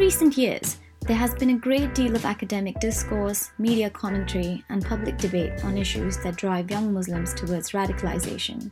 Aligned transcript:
recent 0.00 0.38
years, 0.38 0.78
there 1.00 1.16
has 1.16 1.34
been 1.34 1.50
a 1.50 1.58
great 1.58 1.94
deal 1.94 2.16
of 2.16 2.24
academic 2.24 2.80
discourse, 2.80 3.50
media 3.58 3.90
commentary, 3.90 4.64
and 4.70 4.82
public 4.82 5.18
debate 5.18 5.62
on 5.62 5.76
issues 5.76 6.16
that 6.24 6.36
drive 6.36 6.70
young 6.70 6.90
Muslims 6.94 7.34
towards 7.34 7.72
radicalization. 7.72 8.70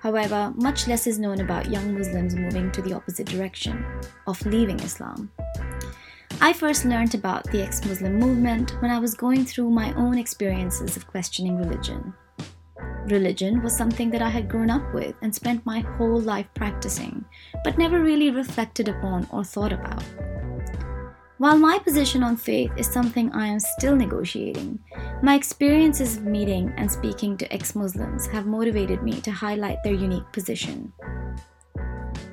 However, 0.00 0.54
much 0.56 0.88
less 0.88 1.06
is 1.06 1.18
known 1.18 1.42
about 1.42 1.70
young 1.70 1.92
Muslims 1.92 2.34
moving 2.34 2.72
to 2.72 2.80
the 2.80 2.94
opposite 2.94 3.26
direction, 3.26 3.84
of 4.26 4.44
leaving 4.46 4.80
Islam. 4.80 5.30
I 6.40 6.54
first 6.54 6.86
learned 6.86 7.14
about 7.14 7.44
the 7.44 7.62
ex 7.62 7.84
Muslim 7.84 8.18
movement 8.18 8.70
when 8.80 8.90
I 8.90 8.98
was 8.98 9.14
going 9.14 9.44
through 9.44 9.68
my 9.68 9.92
own 9.96 10.16
experiences 10.16 10.96
of 10.96 11.06
questioning 11.08 11.58
religion. 11.58 12.14
Religion 13.08 13.62
was 13.62 13.76
something 13.76 14.10
that 14.10 14.22
I 14.22 14.30
had 14.30 14.48
grown 14.48 14.70
up 14.70 14.94
with 14.94 15.14
and 15.20 15.34
spent 15.34 15.66
my 15.66 15.80
whole 15.80 16.20
life 16.20 16.46
practicing, 16.54 17.24
but 17.64 17.76
never 17.76 18.02
really 18.02 18.30
reflected 18.30 18.88
upon 18.88 19.26
or 19.30 19.44
thought 19.44 19.72
about. 19.72 20.04
While 21.38 21.56
my 21.56 21.78
position 21.78 22.24
on 22.24 22.36
faith 22.36 22.72
is 22.76 22.88
something 22.88 23.32
I 23.32 23.46
am 23.46 23.60
still 23.60 23.94
negotiating, 23.94 24.80
my 25.22 25.36
experiences 25.36 26.16
of 26.16 26.24
meeting 26.24 26.74
and 26.76 26.90
speaking 26.90 27.36
to 27.36 27.52
ex 27.54 27.76
Muslims 27.76 28.26
have 28.26 28.44
motivated 28.44 29.04
me 29.04 29.20
to 29.20 29.30
highlight 29.30 29.80
their 29.84 29.94
unique 29.94 30.30
position. 30.32 30.92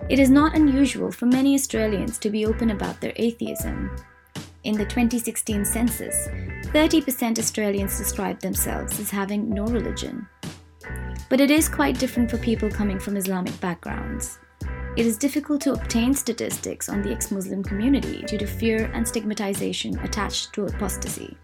It 0.09 0.17
is 0.17 0.31
not 0.31 0.55
unusual 0.55 1.11
for 1.11 1.27
many 1.27 1.53
Australians 1.53 2.17
to 2.17 2.31
be 2.31 2.47
open 2.47 2.71
about 2.71 2.99
their 2.99 3.13
atheism. 3.17 3.95
In 4.63 4.75
the 4.75 4.85
2016 4.85 5.65
census, 5.65 6.27
30% 6.73 7.37
Australians 7.37 7.99
described 7.99 8.41
themselves 8.41 8.99
as 8.99 9.11
having 9.11 9.51
no 9.51 9.65
religion. 9.65 10.27
But 11.29 11.41
it 11.41 11.51
is 11.51 11.69
quite 11.69 11.99
different 11.99 12.31
for 12.31 12.39
people 12.39 12.71
coming 12.71 12.97
from 12.97 13.17
Islamic 13.17 13.59
backgrounds. 13.61 14.39
It 14.97 15.05
is 15.05 15.17
difficult 15.17 15.59
to 15.63 15.73
obtain 15.73 16.13
statistics 16.13 16.87
on 16.87 17.01
the 17.01 17.11
ex 17.11 17.29
Muslim 17.29 17.61
community 17.61 18.23
due 18.23 18.37
to 18.37 18.47
fear 18.47 18.89
and 18.93 19.05
stigmatization 19.05 19.99
attached 19.99 20.53
to 20.53 20.67
apostasy. 20.67 21.35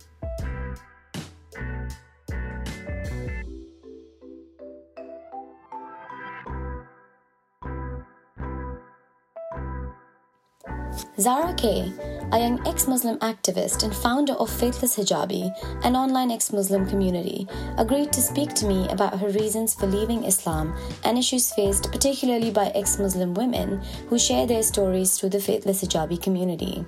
Zara 11.22 11.54
Kay, 11.54 11.94
a 12.32 12.40
young 12.40 12.68
ex 12.68 12.88
Muslim 12.88 13.20
activist 13.20 13.84
and 13.84 13.96
founder 13.96 14.34
of 14.34 14.50
Faithless 14.50 14.98
Hijabi, 14.98 15.54
an 15.86 15.96
online 15.96 16.32
ex 16.32 16.52
Muslim 16.52 16.88
community, 16.88 17.48
agreed 17.78 18.12
to 18.14 18.22
speak 18.22 18.56
to 18.56 18.66
me 18.66 18.90
about 18.90 19.20
her 19.20 19.30
reasons 19.30 19.76
for 19.76 19.86
leaving 19.86 20.24
Islam 20.24 20.76
and 21.04 21.20
issues 21.20 21.54
faced 21.54 21.92
particularly 21.92 22.50
by 22.50 22.70
ex 22.70 22.98
Muslim 22.98 23.36
women 23.36 23.80
who 24.10 24.18
share 24.18 24.48
their 24.48 24.64
stories 24.64 25.16
through 25.20 25.30
the 25.30 25.40
Faithless 25.40 25.84
Hijabi 25.84 26.20
community. 26.20 26.84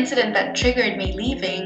Incident 0.00 0.32
that 0.34 0.56
triggered 0.56 0.96
me 0.96 1.12
leaving 1.12 1.64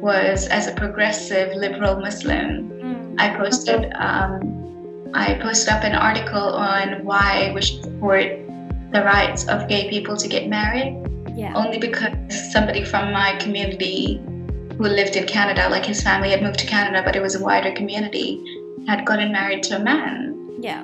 was 0.00 0.46
as 0.48 0.66
a 0.66 0.74
progressive 0.82 1.48
liberal 1.64 1.94
Muslim. 2.08 2.48
Mm. 2.70 3.20
I 3.24 3.26
posted 3.36 3.80
um, 4.08 4.32
I 5.14 5.34
posted 5.46 5.70
up 5.74 5.82
an 5.90 5.94
article 5.94 6.48
on 6.72 7.04
why 7.04 7.52
we 7.54 7.60
should 7.62 7.82
support 7.82 8.28
the 8.94 9.02
rights 9.14 9.48
of 9.48 9.68
gay 9.72 9.88
people 9.94 10.16
to 10.16 10.28
get 10.28 10.48
married. 10.48 10.92
Yeah. 11.34 11.52
Only 11.54 11.78
because 11.78 12.14
somebody 12.52 12.84
from 12.84 13.12
my 13.12 13.30
community 13.44 14.20
who 14.76 14.86
lived 15.00 15.16
in 15.16 15.26
Canada, 15.26 15.68
like 15.68 15.84
his 15.84 16.02
family 16.02 16.30
had 16.30 16.42
moved 16.42 16.58
to 16.60 16.66
Canada, 16.66 17.02
but 17.04 17.16
it 17.16 17.22
was 17.22 17.34
a 17.34 17.42
wider 17.42 17.72
community, 17.72 18.28
had 18.86 19.04
gotten 19.04 19.32
married 19.32 19.62
to 19.64 19.76
a 19.76 19.82
man. 19.92 20.14
Yeah. 20.60 20.82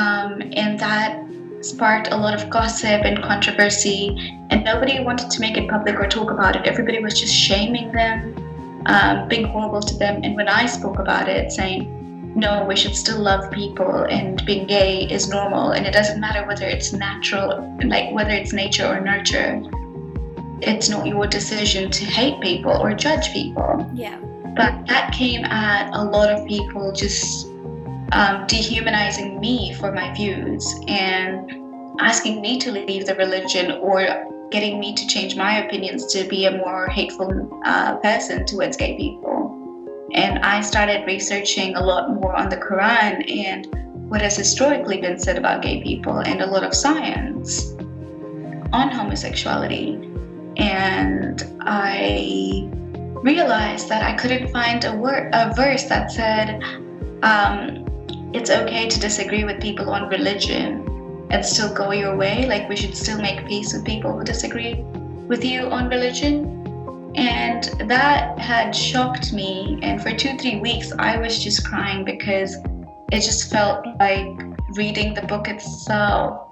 Um, 0.00 0.30
and 0.64 0.78
that 0.80 1.24
sparked 1.64 2.08
a 2.12 2.16
lot 2.16 2.34
of 2.34 2.50
gossip 2.50 3.04
and 3.04 3.22
controversy, 3.22 4.16
and 4.50 4.64
nobody 4.64 5.00
wanted 5.00 5.30
to 5.30 5.40
make 5.40 5.56
it 5.56 5.68
public 5.68 5.96
or 5.96 6.06
talk 6.06 6.30
about 6.30 6.56
it. 6.56 6.66
Everybody 6.66 7.00
was 7.00 7.18
just 7.18 7.34
shaming 7.34 7.92
them, 7.92 8.82
um, 8.86 9.28
being 9.28 9.46
horrible 9.46 9.80
to 9.80 9.96
them. 9.96 10.20
And 10.22 10.36
when 10.36 10.48
I 10.48 10.66
spoke 10.66 10.98
about 10.98 11.28
it, 11.28 11.50
saying, 11.52 11.90
no, 12.36 12.64
we 12.64 12.74
should 12.76 12.96
still 12.96 13.20
love 13.20 13.50
people, 13.50 14.04
and 14.10 14.44
being 14.44 14.66
gay 14.66 15.04
is 15.04 15.28
normal, 15.28 15.70
and 15.70 15.86
it 15.86 15.92
doesn't 15.92 16.20
matter 16.20 16.46
whether 16.46 16.66
it's 16.66 16.92
natural, 16.92 17.76
like 17.84 18.12
whether 18.12 18.32
it's 18.32 18.52
nature 18.52 18.86
or 18.86 19.00
nurture. 19.00 19.62
It's 20.60 20.88
not 20.88 21.06
your 21.06 21.26
decision 21.26 21.90
to 21.90 22.04
hate 22.04 22.40
people 22.40 22.72
or 22.72 22.92
judge 22.94 23.32
people. 23.32 23.88
Yeah. 23.94 24.18
But 24.56 24.86
that 24.86 25.12
came 25.12 25.44
at 25.44 25.90
a 25.94 26.04
lot 26.04 26.30
of 26.30 26.46
people 26.46 26.92
just 26.92 27.48
um, 28.14 28.46
dehumanizing 28.46 29.40
me 29.40 29.74
for 29.74 29.92
my 29.92 30.14
views 30.14 30.74
and 30.86 31.50
asking 32.00 32.40
me 32.40 32.58
to 32.60 32.72
leave 32.72 33.06
the 33.06 33.14
religion 33.16 33.72
or 33.72 34.06
getting 34.50 34.78
me 34.78 34.94
to 34.94 35.06
change 35.06 35.36
my 35.36 35.64
opinions 35.64 36.06
to 36.06 36.26
be 36.28 36.46
a 36.46 36.56
more 36.56 36.86
hateful 36.88 37.50
uh, 37.64 37.96
person 37.96 38.46
towards 38.46 38.76
gay 38.76 38.96
people. 38.96 40.08
And 40.12 40.38
I 40.38 40.60
started 40.60 41.04
researching 41.06 41.74
a 41.74 41.84
lot 41.84 42.14
more 42.14 42.34
on 42.36 42.48
the 42.48 42.56
Quran 42.56 43.28
and 43.28 43.66
what 44.08 44.22
has 44.22 44.36
historically 44.36 45.00
been 45.00 45.18
said 45.18 45.36
about 45.36 45.62
gay 45.62 45.82
people 45.82 46.20
and 46.20 46.40
a 46.40 46.46
lot 46.46 46.62
of 46.62 46.72
science 46.72 47.72
on 48.72 48.90
homosexuality. 48.90 49.94
And 50.56 51.42
I 51.62 52.68
realized 53.24 53.88
that 53.88 54.04
I 54.04 54.12
couldn't 54.12 54.52
find 54.52 54.84
a 54.84 54.94
word, 54.94 55.30
a 55.32 55.52
verse 55.54 55.84
that 55.84 56.12
said, 56.12 56.62
um, 57.24 57.83
it's 58.34 58.50
okay 58.50 58.88
to 58.88 58.98
disagree 58.98 59.44
with 59.44 59.62
people 59.62 59.90
on 59.90 60.08
religion 60.08 60.84
and 61.30 61.46
still 61.46 61.72
go 61.72 61.92
your 61.92 62.16
way. 62.16 62.46
Like, 62.46 62.68
we 62.68 62.74
should 62.74 62.96
still 62.96 63.20
make 63.20 63.46
peace 63.46 63.72
with 63.72 63.84
people 63.84 64.18
who 64.18 64.24
disagree 64.24 64.74
with 65.28 65.44
you 65.44 65.60
on 65.70 65.88
religion. 65.88 66.50
And 67.14 67.62
that 67.88 68.36
had 68.40 68.74
shocked 68.74 69.32
me. 69.32 69.78
And 69.82 70.02
for 70.02 70.12
two, 70.12 70.36
three 70.36 70.58
weeks, 70.58 70.92
I 70.98 71.16
was 71.16 71.42
just 71.42 71.64
crying 71.64 72.04
because 72.04 72.56
it 73.12 73.20
just 73.20 73.52
felt 73.52 73.86
like 74.00 74.26
reading 74.70 75.14
the 75.14 75.22
book 75.22 75.46
itself 75.46 76.50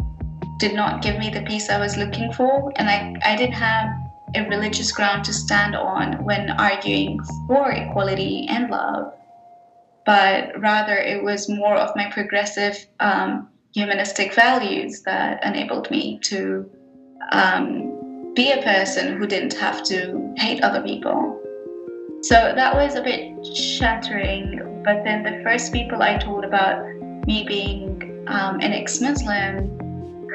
did 0.58 0.76
not 0.76 1.02
give 1.02 1.18
me 1.18 1.30
the 1.30 1.42
peace 1.42 1.68
I 1.68 1.80
was 1.80 1.96
looking 1.96 2.32
for. 2.32 2.72
And 2.76 2.88
I, 2.88 3.16
I 3.24 3.34
didn't 3.34 3.54
have 3.54 3.88
a 4.36 4.48
religious 4.48 4.92
ground 4.92 5.24
to 5.24 5.32
stand 5.32 5.74
on 5.74 6.24
when 6.24 6.50
arguing 6.50 7.20
for 7.48 7.72
equality 7.72 8.46
and 8.48 8.70
love 8.70 9.12
but 10.04 10.58
rather 10.60 10.96
it 10.96 11.22
was 11.22 11.48
more 11.48 11.76
of 11.76 11.94
my 11.96 12.10
progressive 12.10 12.86
um, 13.00 13.48
humanistic 13.72 14.34
values 14.34 15.02
that 15.02 15.44
enabled 15.44 15.90
me 15.90 16.18
to 16.20 16.68
um, 17.30 18.32
be 18.34 18.52
a 18.52 18.62
person 18.62 19.16
who 19.16 19.26
didn't 19.26 19.54
have 19.54 19.82
to 19.84 20.34
hate 20.36 20.62
other 20.62 20.82
people. 20.82 21.38
So 22.22 22.52
that 22.54 22.74
was 22.74 22.94
a 22.94 23.02
bit 23.02 23.44
shattering. 23.56 24.82
But 24.84 25.04
then 25.04 25.22
the 25.22 25.42
first 25.42 25.72
people 25.72 26.02
I 26.02 26.18
told 26.18 26.44
about 26.44 26.84
me 27.26 27.44
being 27.46 28.24
um, 28.28 28.60
an 28.60 28.72
ex 28.72 29.00
Muslim 29.00 29.78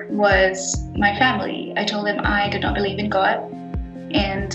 was 0.09 0.88
my 0.95 1.17
family. 1.17 1.73
I 1.75 1.85
told 1.85 2.07
them 2.07 2.22
I 2.23 2.49
did 2.49 2.61
not 2.61 2.75
believe 2.75 2.99
in 2.99 3.09
God 3.09 3.39
and 4.11 4.53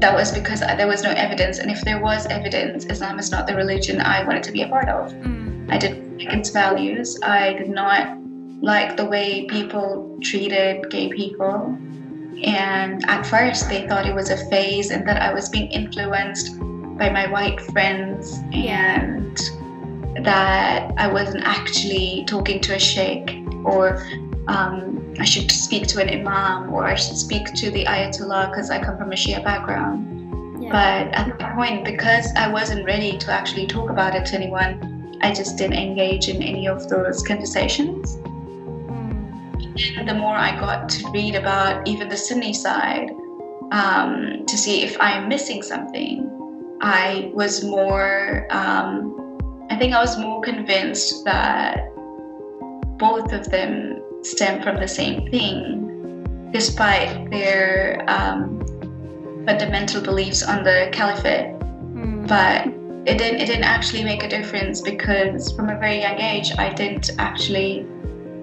that 0.00 0.14
was 0.14 0.32
because 0.32 0.60
there 0.60 0.86
was 0.86 1.02
no 1.02 1.10
evidence. 1.10 1.58
And 1.58 1.70
if 1.70 1.82
there 1.82 2.00
was 2.00 2.26
evidence, 2.26 2.86
Islam 2.86 3.18
is 3.18 3.30
not 3.30 3.46
the 3.46 3.54
religion 3.54 4.00
I 4.00 4.24
wanted 4.24 4.42
to 4.44 4.52
be 4.52 4.62
a 4.62 4.68
part 4.68 4.88
of. 4.88 5.12
Mm. 5.12 5.70
I 5.70 5.78
didn't 5.78 6.18
like 6.18 6.32
its 6.32 6.50
values. 6.50 7.18
I 7.22 7.52
did 7.54 7.68
not 7.68 8.18
like 8.62 8.96
the 8.96 9.04
way 9.04 9.46
people 9.46 10.18
treated 10.22 10.90
gay 10.90 11.08
people. 11.08 11.76
And 12.42 13.04
at 13.08 13.26
first, 13.26 13.68
they 13.68 13.86
thought 13.86 14.06
it 14.06 14.14
was 14.14 14.30
a 14.30 14.36
phase 14.48 14.90
and 14.90 15.06
that 15.06 15.20
I 15.20 15.32
was 15.32 15.48
being 15.48 15.70
influenced 15.70 16.58
by 16.58 17.10
my 17.10 17.30
white 17.30 17.60
friends 17.60 18.38
and 18.52 19.36
that 20.24 20.92
I 20.96 21.06
wasn't 21.06 21.44
actually 21.44 22.24
talking 22.26 22.60
to 22.60 22.74
a 22.74 22.78
sheikh 22.78 23.44
or 23.64 24.02
um, 24.48 25.14
I 25.18 25.24
should 25.24 25.50
speak 25.50 25.86
to 25.88 26.00
an 26.00 26.08
imam 26.08 26.72
or 26.72 26.84
I 26.84 26.94
should 26.94 27.16
speak 27.16 27.52
to 27.54 27.70
the 27.70 27.84
ayatollah 27.84 28.50
because 28.50 28.70
I 28.70 28.82
come 28.82 28.96
from 28.96 29.12
a 29.12 29.16
Shia 29.16 29.42
background. 29.44 30.62
Yeah. 30.62 30.70
But 30.70 31.14
at 31.14 31.38
that 31.38 31.54
point, 31.54 31.84
because 31.84 32.28
I 32.36 32.48
wasn't 32.48 32.84
ready 32.84 33.16
to 33.18 33.32
actually 33.32 33.66
talk 33.66 33.90
about 33.90 34.14
it 34.14 34.26
to 34.26 34.36
anyone, 34.36 35.18
I 35.22 35.32
just 35.32 35.56
didn't 35.56 35.78
engage 35.78 36.28
in 36.28 36.42
any 36.42 36.68
of 36.68 36.88
those 36.88 37.22
conversations. 37.22 38.16
Mm. 38.16 39.98
And 39.98 40.08
the 40.08 40.14
more 40.14 40.34
I 40.34 40.58
got 40.58 40.88
to 40.88 41.10
read 41.10 41.34
about 41.34 41.86
even 41.86 42.08
the 42.08 42.16
Sunni 42.16 42.52
side 42.52 43.10
um, 43.72 44.44
to 44.46 44.58
see 44.58 44.82
if 44.82 44.96
I'm 45.00 45.28
missing 45.28 45.62
something, 45.62 46.26
I 46.80 47.30
was 47.34 47.62
more, 47.62 48.46
um, 48.50 49.38
I 49.70 49.76
think 49.76 49.94
I 49.94 50.00
was 50.00 50.18
more 50.18 50.40
convinced 50.40 51.24
that 51.24 51.86
both 52.98 53.32
of 53.32 53.50
them 53.50 54.02
stem 54.22 54.62
from 54.62 54.76
the 54.76 54.88
same 54.88 55.30
thing, 55.30 56.50
despite 56.52 57.30
their 57.30 58.04
um, 58.08 58.60
fundamental 59.46 60.00
beliefs 60.02 60.42
on 60.42 60.62
the 60.64 60.88
caliphate, 60.92 61.54
mm. 61.94 62.26
but 62.28 62.66
it 63.08 63.16
didn't 63.16 63.40
it 63.40 63.46
didn't 63.46 63.64
actually 63.64 64.04
make 64.04 64.22
a 64.22 64.28
difference 64.28 64.80
because 64.80 65.52
from 65.52 65.70
a 65.70 65.78
very 65.78 66.00
young 66.00 66.18
age 66.20 66.52
I 66.58 66.72
didn't 66.72 67.10
actually 67.18 67.86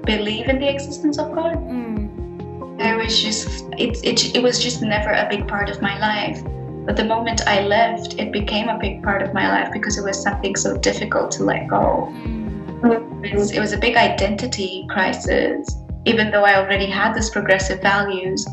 believe 0.04 0.48
in 0.48 0.60
the 0.60 0.70
existence 0.70 1.20
of 1.20 1.34
God. 1.34 1.58
Mm. 1.58 2.78
There 2.80 2.98
was 2.98 3.22
just 3.22 3.66
it, 3.78 4.04
it 4.04 4.36
it 4.36 4.42
was 4.42 4.62
just 4.62 4.82
never 4.82 5.12
a 5.12 5.28
big 5.30 5.48
part 5.48 5.70
of 5.70 5.82
my 5.82 5.98
life. 6.00 6.42
But 6.86 6.96
the 6.96 7.04
moment 7.04 7.46
I 7.46 7.64
left, 7.64 8.18
it 8.18 8.32
became 8.32 8.70
a 8.70 8.80
big 8.80 9.04
part 9.04 9.22
of 9.22 9.34
my 9.34 9.50
life 9.50 9.74
because 9.74 9.98
it 9.98 10.04
was 10.04 10.22
something 10.22 10.56
so 10.56 10.78
difficult 10.78 11.32
to 11.32 11.44
let 11.44 11.68
go. 11.68 12.08
Mm. 12.14 12.47
It 12.84 13.36
was, 13.36 13.52
it 13.52 13.60
was 13.60 13.74
a 13.74 13.78
big 13.78 13.96
identity 13.96 14.86
crisis, 14.90 15.68
even 16.06 16.30
though 16.30 16.44
I 16.44 16.56
already 16.56 16.86
had 16.86 17.14
these 17.14 17.30
progressive 17.30 17.82
values. 17.82 18.46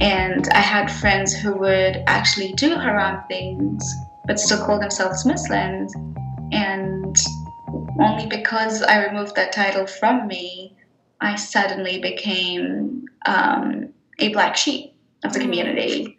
And 0.00 0.48
I 0.48 0.58
had 0.58 0.90
friends 0.90 1.32
who 1.32 1.54
would 1.58 2.02
actually 2.06 2.52
do 2.54 2.70
haram 2.70 3.22
things, 3.28 3.84
but 4.26 4.40
still 4.40 4.64
call 4.64 4.80
themselves 4.80 5.24
Muslims. 5.24 5.94
And 6.50 7.16
only 8.00 8.26
because 8.26 8.82
I 8.82 9.06
removed 9.06 9.36
that 9.36 9.52
title 9.52 9.86
from 9.86 10.26
me, 10.26 10.76
I 11.20 11.36
suddenly 11.36 12.00
became 12.00 13.04
um, 13.26 13.90
a 14.18 14.30
black 14.30 14.56
sheep 14.56 14.92
of 15.22 15.32
the 15.32 15.38
mm. 15.38 15.42
community. 15.42 16.18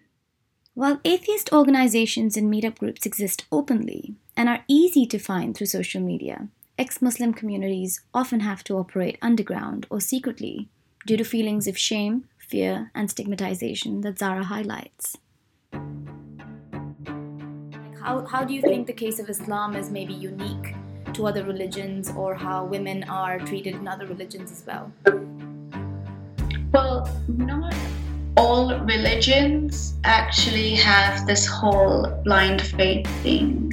While 0.76 1.02
atheist 1.04 1.52
organizations 1.52 2.38
and 2.38 2.52
meetup 2.52 2.80
groups 2.80 3.06
exist 3.06 3.46
openly 3.52 4.16
and 4.38 4.48
are 4.48 4.64
easy 4.68 5.06
to 5.08 5.20
find 5.20 5.56
through 5.56 5.68
social 5.68 6.02
media, 6.02 6.48
ex 6.78 7.02
Muslim 7.02 7.34
communities 7.34 8.02
often 8.14 8.40
have 8.40 8.64
to 8.64 8.78
operate 8.78 9.18
underground 9.22 9.86
or 9.90 10.00
secretly 10.00 10.70
due 11.06 11.18
to 11.18 11.24
feelings 11.24 11.68
of 11.68 11.78
shame, 11.78 12.26
fear, 12.38 12.92
and 12.96 13.10
stigmatization 13.10 14.02
that 14.02 14.18
Zara 14.18 14.44
highlights. 14.44 15.18
How, 18.02 18.26
how 18.26 18.44
do 18.44 18.54
you 18.54 18.62
think 18.62 18.88
the 18.88 18.94
case 18.94 19.20
of 19.20 19.30
Islam 19.30 19.76
is 19.76 19.90
maybe 19.90 20.14
unique 20.14 20.76
to 21.14 21.28
other 21.28 21.44
religions 21.44 22.12
or 22.12 22.36
how 22.36 22.66
women 22.66 23.04
are 23.04 23.40
treated 23.40 23.76
in 23.76 23.88
other 23.88 24.08
religions 24.08 24.52
as 24.52 24.66
well? 24.66 24.92
Well, 26.72 27.08
not 27.28 27.74
all 28.36 28.80
religions 28.80 29.94
actually 30.04 30.76
have 30.76 31.28
this 31.28 31.46
whole 31.46 32.10
blind 32.24 32.62
faith 32.62 33.08
thing. 33.22 33.72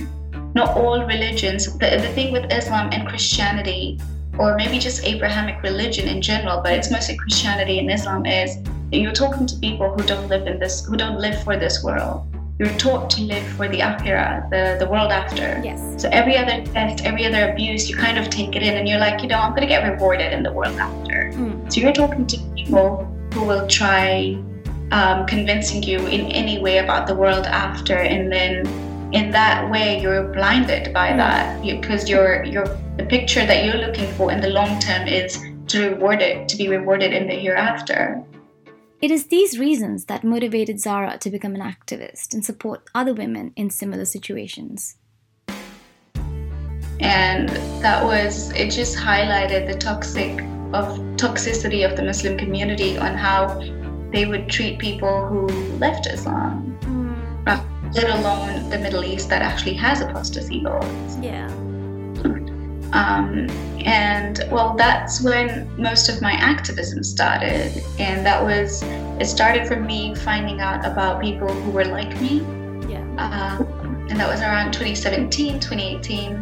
Not 0.55 0.77
all 0.77 1.05
religions. 1.05 1.73
The, 1.79 1.99
the 2.01 2.13
thing 2.15 2.33
with 2.33 2.53
Islam 2.53 2.91
and 2.93 3.09
Christianity, 3.09 4.01
or 4.39 4.57
maybe 4.57 4.79
just 4.79 5.05
Abrahamic 5.05 5.63
religion 5.63 6.09
in 6.09 6.23
general, 6.23 6.61
but 6.63 6.73
it's 6.73 6.91
mostly 6.91 7.17
Christianity 7.17 7.79
and 7.79 7.91
Islam, 7.91 8.27
is 8.27 8.59
you're 8.91 9.13
talking 9.13 9.47
to 9.47 9.57
people 9.57 9.91
who 9.95 10.03
don't 10.05 10.29
live 10.29 10.47
in 10.47 10.59
this, 10.59 10.85
who 10.85 10.97
don't 10.97 11.19
live 11.19 11.43
for 11.45 11.57
this 11.57 11.85
world 11.85 12.27
you're 12.61 12.77
taught 12.77 13.09
to 13.09 13.23
live 13.23 13.43
for 13.57 13.69
the 13.69 13.79
akhirah, 13.79 14.51
the, 14.51 14.77
the 14.85 14.91
world 14.91 15.11
after. 15.11 15.63
Yes. 15.65 15.81
So 16.03 16.11
every 16.13 16.37
other 16.37 16.63
test, 16.67 17.03
every 17.07 17.25
other 17.25 17.51
abuse, 17.51 17.89
you 17.89 17.97
kind 17.97 18.19
of 18.19 18.29
take 18.29 18.55
it 18.55 18.63
in 18.63 18.77
and 18.77 18.87
you're 18.87 18.99
like, 18.99 19.23
you 19.23 19.29
know, 19.29 19.39
I'm 19.39 19.53
going 19.53 19.63
to 19.63 19.67
get 19.67 19.91
rewarded 19.91 20.31
in 20.35 20.43
the 20.43 20.53
world 20.53 20.77
after. 20.79 21.33
Mm. 21.35 21.73
So 21.73 21.81
you're 21.81 21.95
talking 21.95 22.27
to 22.27 22.37
people 22.55 23.09
who 23.33 23.45
will 23.45 23.67
try 23.67 24.39
um, 24.93 25.25
convincing 25.27 25.83
you 25.83 26.01
in 26.01 26.27
any 26.33 26.61
way 26.61 26.79
about 26.79 27.07
the 27.07 27.15
world 27.15 27.47
after, 27.47 27.97
and 27.97 28.31
then 28.31 28.67
in 29.13 29.31
that 29.31 29.71
way 29.71 30.01
you're 30.01 30.25
blinded 30.33 30.93
by 30.93 31.11
mm. 31.11 31.17
that 31.17 31.63
because 31.63 32.09
you're 32.09 32.45
you're 32.45 32.67
the 32.97 33.05
picture 33.05 33.45
that 33.47 33.65
you're 33.65 33.79
looking 33.87 34.11
for 34.15 34.31
in 34.31 34.41
the 34.41 34.51
long 34.51 34.79
term 34.81 35.09
is 35.09 35.39
to 35.67 35.91
reward 35.91 36.21
it 36.21 36.49
to 36.49 36.57
be 36.57 36.69
rewarded 36.69 37.13
in 37.13 37.27
the 37.27 37.35
hereafter. 37.35 38.23
It 39.01 39.11
is 39.11 39.29
these 39.29 39.59
reasons 39.59 40.05
that 40.07 40.25
motivated 40.25 40.79
Zara 40.79 41.17
to 41.19 41.31
become 41.31 41.55
an 41.55 41.63
activist 41.63 42.35
and 42.35 42.45
support 42.45 42.83
other 42.95 43.15
women 43.15 43.53
in 43.57 43.71
similar 43.71 44.05
situations. 44.05 44.97
And 47.01 47.49
that 47.81 48.05
was, 48.05 48.51
it 48.51 48.71
just 48.71 48.99
highlighted 48.99 49.67
the 49.67 49.79
toxic 49.79 50.43
of 50.75 50.99
toxicity 51.17 51.89
of 51.89 51.97
the 51.97 52.03
Muslim 52.03 52.37
community 52.37 52.99
on 52.99 53.15
how 53.15 53.59
they 54.13 54.27
would 54.27 54.51
treat 54.51 54.79
people 54.79 55.27
who 55.27 55.47
left 55.79 56.07
Islam, 56.07 56.77
mm. 56.83 57.80
Let 57.95 58.19
alone 58.19 58.71
the 58.71 58.79
Middle 58.79 59.05
East 59.05 59.29
that 59.29 59.43
actually 59.43 59.75
has 59.75 60.01
apostasy 60.01 60.61
laws. 60.61 61.19
Yeah. 61.21 61.49
Um, 62.93 63.49
and 63.85 64.45
well, 64.51 64.75
that's 64.77 65.21
when 65.23 65.69
most 65.81 66.09
of 66.09 66.21
my 66.21 66.33
activism 66.33 67.03
started. 67.03 67.83
And 67.99 68.25
that 68.27 68.43
was, 68.43 68.83
it 68.83 69.27
started 69.27 69.67
from 69.67 69.87
me 69.87 70.15
finding 70.15 70.61
out 70.61 70.85
about 70.85 71.21
people 71.21 71.49
who 71.49 71.71
were 71.71 71.85
like 71.85 72.21
me. 72.21 72.39
Yeah. 72.89 73.05
Uh, 73.19 73.65
and 74.09 74.19
that 74.19 74.29
was 74.29 74.41
around 74.41 74.73
2017, 74.73 75.61
2018. 75.61 76.35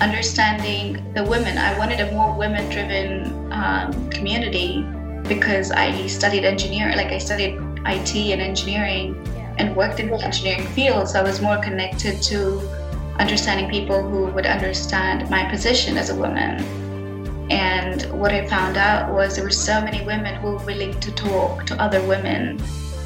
Understanding 0.00 1.12
the 1.12 1.24
women. 1.24 1.58
I 1.58 1.76
wanted 1.78 2.00
a 2.00 2.10
more 2.12 2.34
women 2.36 2.70
driven 2.70 3.52
um, 3.52 4.08
community 4.10 4.82
because 5.28 5.70
I 5.70 6.06
studied 6.06 6.44
engineering, 6.44 6.96
like 6.96 7.08
I 7.12 7.18
studied 7.18 7.60
IT 7.86 8.16
and 8.16 8.40
engineering. 8.40 9.14
And 9.60 9.76
worked 9.76 10.00
in 10.00 10.08
the 10.08 10.18
engineering 10.24 10.66
field. 10.68 11.08
So 11.10 11.20
I 11.20 11.22
was 11.22 11.40
more 11.42 11.58
connected 11.58 12.22
to 12.22 12.58
understanding 13.18 13.68
people 13.70 14.02
who 14.02 14.26
would 14.34 14.46
understand 14.46 15.28
my 15.28 15.44
position 15.50 15.98
as 15.98 16.08
a 16.08 16.14
woman. 16.14 16.64
And 17.50 18.02
what 18.18 18.32
I 18.32 18.46
found 18.46 18.78
out 18.78 19.12
was 19.12 19.36
there 19.36 19.44
were 19.44 19.50
so 19.50 19.80
many 19.82 20.00
women 20.06 20.36
who 20.36 20.52
were 20.52 20.64
willing 20.64 20.98
to 21.00 21.10
talk 21.12 21.66
to 21.66 21.74
other 21.82 22.00
women 22.06 22.56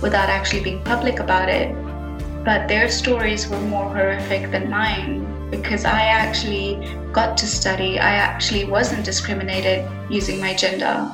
without 0.01 0.29
actually 0.29 0.63
being 0.63 0.81
public 0.85 1.19
about 1.19 1.49
it. 1.49 1.75
But 2.45 2.69
their 2.69 2.89
stories 2.89 3.49
were 3.49 3.61
more 3.61 3.89
horrific 3.89 4.53
than 4.53 4.71
mine 4.71 5.51
because 5.51 5.85
I 5.85 6.03
actually 6.03 6.71
got 7.11 7.37
to 7.39 7.47
study. 7.47 7.99
I 7.99 8.13
actually 8.29 8.65
wasn't 8.65 9.05
discriminated 9.05 9.89
using 10.11 10.39
my 10.41 10.55
gender. 10.55 11.11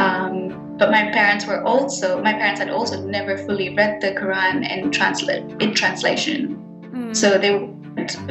Um, 0.00 0.39
but 0.80 0.90
my 0.90 1.10
parents 1.10 1.44
were 1.46 1.62
also, 1.62 2.22
my 2.22 2.32
parents 2.32 2.58
had 2.58 2.70
also 2.70 3.04
never 3.06 3.36
fully 3.36 3.76
read 3.76 4.00
the 4.00 4.12
Quran 4.12 4.66
in, 4.66 4.90
transla- 4.90 5.60
in 5.60 5.74
translation. 5.74 6.56
Mm. 6.90 7.14
So 7.14 7.36
they 7.36 7.50
were 7.52 7.68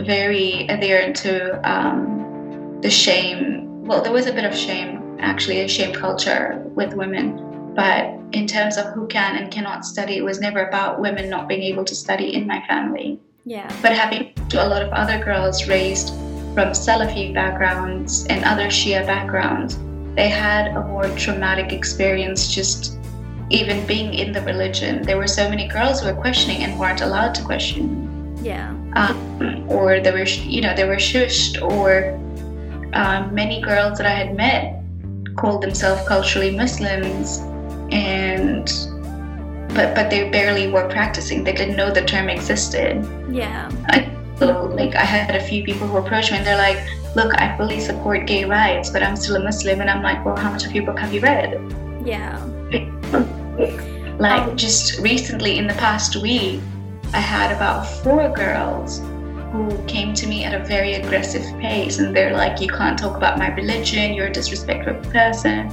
very 0.01 0.65
adherent 0.67 1.15
to 1.17 1.61
um, 1.69 2.79
the 2.81 2.89
shame. 2.89 3.85
Well, 3.85 4.01
there 4.01 4.11
was 4.11 4.25
a 4.25 4.33
bit 4.33 4.45
of 4.45 4.55
shame, 4.55 5.15
actually, 5.19 5.61
a 5.61 5.67
shame 5.67 5.93
culture 5.93 6.63
with 6.73 6.95
women. 6.95 7.73
But 7.75 8.17
in 8.31 8.47
terms 8.47 8.77
of 8.77 8.87
who 8.93 9.05
can 9.05 9.35
and 9.35 9.51
cannot 9.51 9.85
study, 9.85 10.17
it 10.17 10.23
was 10.23 10.39
never 10.39 10.65
about 10.65 10.99
women 10.99 11.29
not 11.29 11.47
being 11.47 11.61
able 11.61 11.85
to 11.85 11.93
study 11.93 12.33
in 12.33 12.47
my 12.47 12.65
family. 12.67 13.19
Yeah. 13.45 13.71
But 13.83 13.93
having 13.93 14.33
to 14.49 14.65
a 14.65 14.67
lot 14.67 14.81
of 14.81 14.89
other 14.89 15.23
girls 15.23 15.67
raised 15.67 16.09
from 16.55 16.69
Salafi 16.73 17.31
backgrounds 17.31 18.25
and 18.25 18.43
other 18.43 18.69
Shia 18.69 19.05
backgrounds, 19.05 19.77
they 20.15 20.29
had 20.29 20.67
a 20.75 20.81
more 20.85 21.07
traumatic 21.15 21.71
experience 21.71 22.53
just 22.53 22.97
even 23.49 23.85
being 23.87 24.13
in 24.13 24.31
the 24.31 24.41
religion. 24.41 25.01
There 25.03 25.17
were 25.17 25.27
so 25.27 25.49
many 25.49 25.67
girls 25.67 26.01
who 26.01 26.07
were 26.07 26.21
questioning 26.21 26.63
and 26.63 26.79
weren't 26.79 27.01
allowed 27.01 27.33
to 27.35 27.43
question. 27.43 28.37
Yeah. 28.43 28.69
Um, 28.93 29.65
or 29.69 29.99
they 29.99 30.11
were, 30.11 30.23
you 30.23 30.61
know, 30.61 30.75
they 30.75 30.85
were 30.85 30.95
shushed, 30.95 31.61
or 31.61 32.13
um, 32.93 33.33
many 33.33 33.61
girls 33.61 33.97
that 33.97 34.07
I 34.07 34.11
had 34.11 34.35
met 34.35 34.81
called 35.35 35.61
themselves 35.61 36.07
culturally 36.07 36.55
Muslims, 36.55 37.39
and 37.91 38.65
but 39.75 39.93
but 39.95 40.09
they 40.09 40.29
barely 40.29 40.69
were 40.69 40.87
practicing. 40.89 41.43
They 41.43 41.53
didn't 41.53 41.75
know 41.75 41.91
the 41.91 42.03
term 42.03 42.29
existed. 42.29 43.05
Yeah. 43.31 43.69
I, 43.87 44.09
like 44.39 44.95
I 44.95 45.03
had 45.03 45.35
a 45.35 45.43
few 45.43 45.63
people 45.63 45.87
who 45.87 45.97
approached 45.97 46.31
me, 46.31 46.37
and 46.37 46.47
they're 46.47 46.57
like, 46.57 46.79
"Look, 47.15 47.33
I 47.35 47.55
fully 47.57 47.79
support 47.79 48.27
gay 48.27 48.45
rights, 48.45 48.89
but 48.89 49.03
I'm 49.03 49.15
still 49.15 49.35
a 49.35 49.43
Muslim." 49.43 49.81
And 49.81 49.89
I'm 49.89 50.03
like, 50.03 50.23
"Well, 50.25 50.35
how 50.35 50.51
much 50.51 50.65
of 50.65 50.71
your 50.73 50.85
book 50.85 50.99
have 50.99 51.13
you 51.13 51.21
read?" 51.21 51.59
Yeah. 52.05 52.37
Like 54.19 54.49
um, 54.49 54.57
just 54.57 54.99
recently, 54.99 55.57
in 55.57 55.65
the 55.65 55.73
past 55.75 56.17
week, 56.17 56.59
I 57.13 57.21
had 57.21 57.55
about 57.55 57.87
four 57.87 58.29
girls 58.35 58.99
who 59.53 59.81
came 59.87 60.13
to 60.15 60.27
me 60.27 60.43
at 60.43 60.53
a 60.53 60.63
very 60.65 60.95
aggressive 60.95 61.41
pace 61.59 61.99
and 61.99 62.13
they're 62.13 62.33
like, 62.33 62.59
You 62.59 62.67
can't 62.67 62.99
talk 62.99 63.15
about 63.15 63.39
my 63.39 63.47
religion, 63.55 64.13
you're 64.13 64.27
a 64.27 64.31
disrespectful 64.31 64.95
person. 65.11 65.71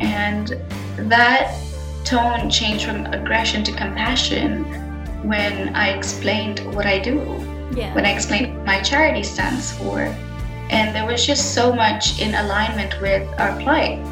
And 0.00 0.60
that 1.08 1.56
tone 2.04 2.50
changed 2.50 2.84
from 2.84 3.06
aggression 3.06 3.62
to 3.64 3.72
compassion 3.72 4.64
when 5.22 5.74
I 5.74 5.90
explained 5.90 6.58
what 6.74 6.86
I 6.86 6.98
do, 6.98 7.20
yeah. 7.72 7.94
when 7.94 8.04
I 8.04 8.12
explained 8.12 8.56
what 8.56 8.66
my 8.66 8.80
charity 8.80 9.22
stands 9.22 9.72
for. 9.78 10.12
And 10.70 10.94
there 10.94 11.06
was 11.06 11.24
just 11.24 11.54
so 11.54 11.72
much 11.72 12.20
in 12.20 12.34
alignment 12.34 13.00
with 13.00 13.28
our 13.38 13.58
plight 13.60 14.04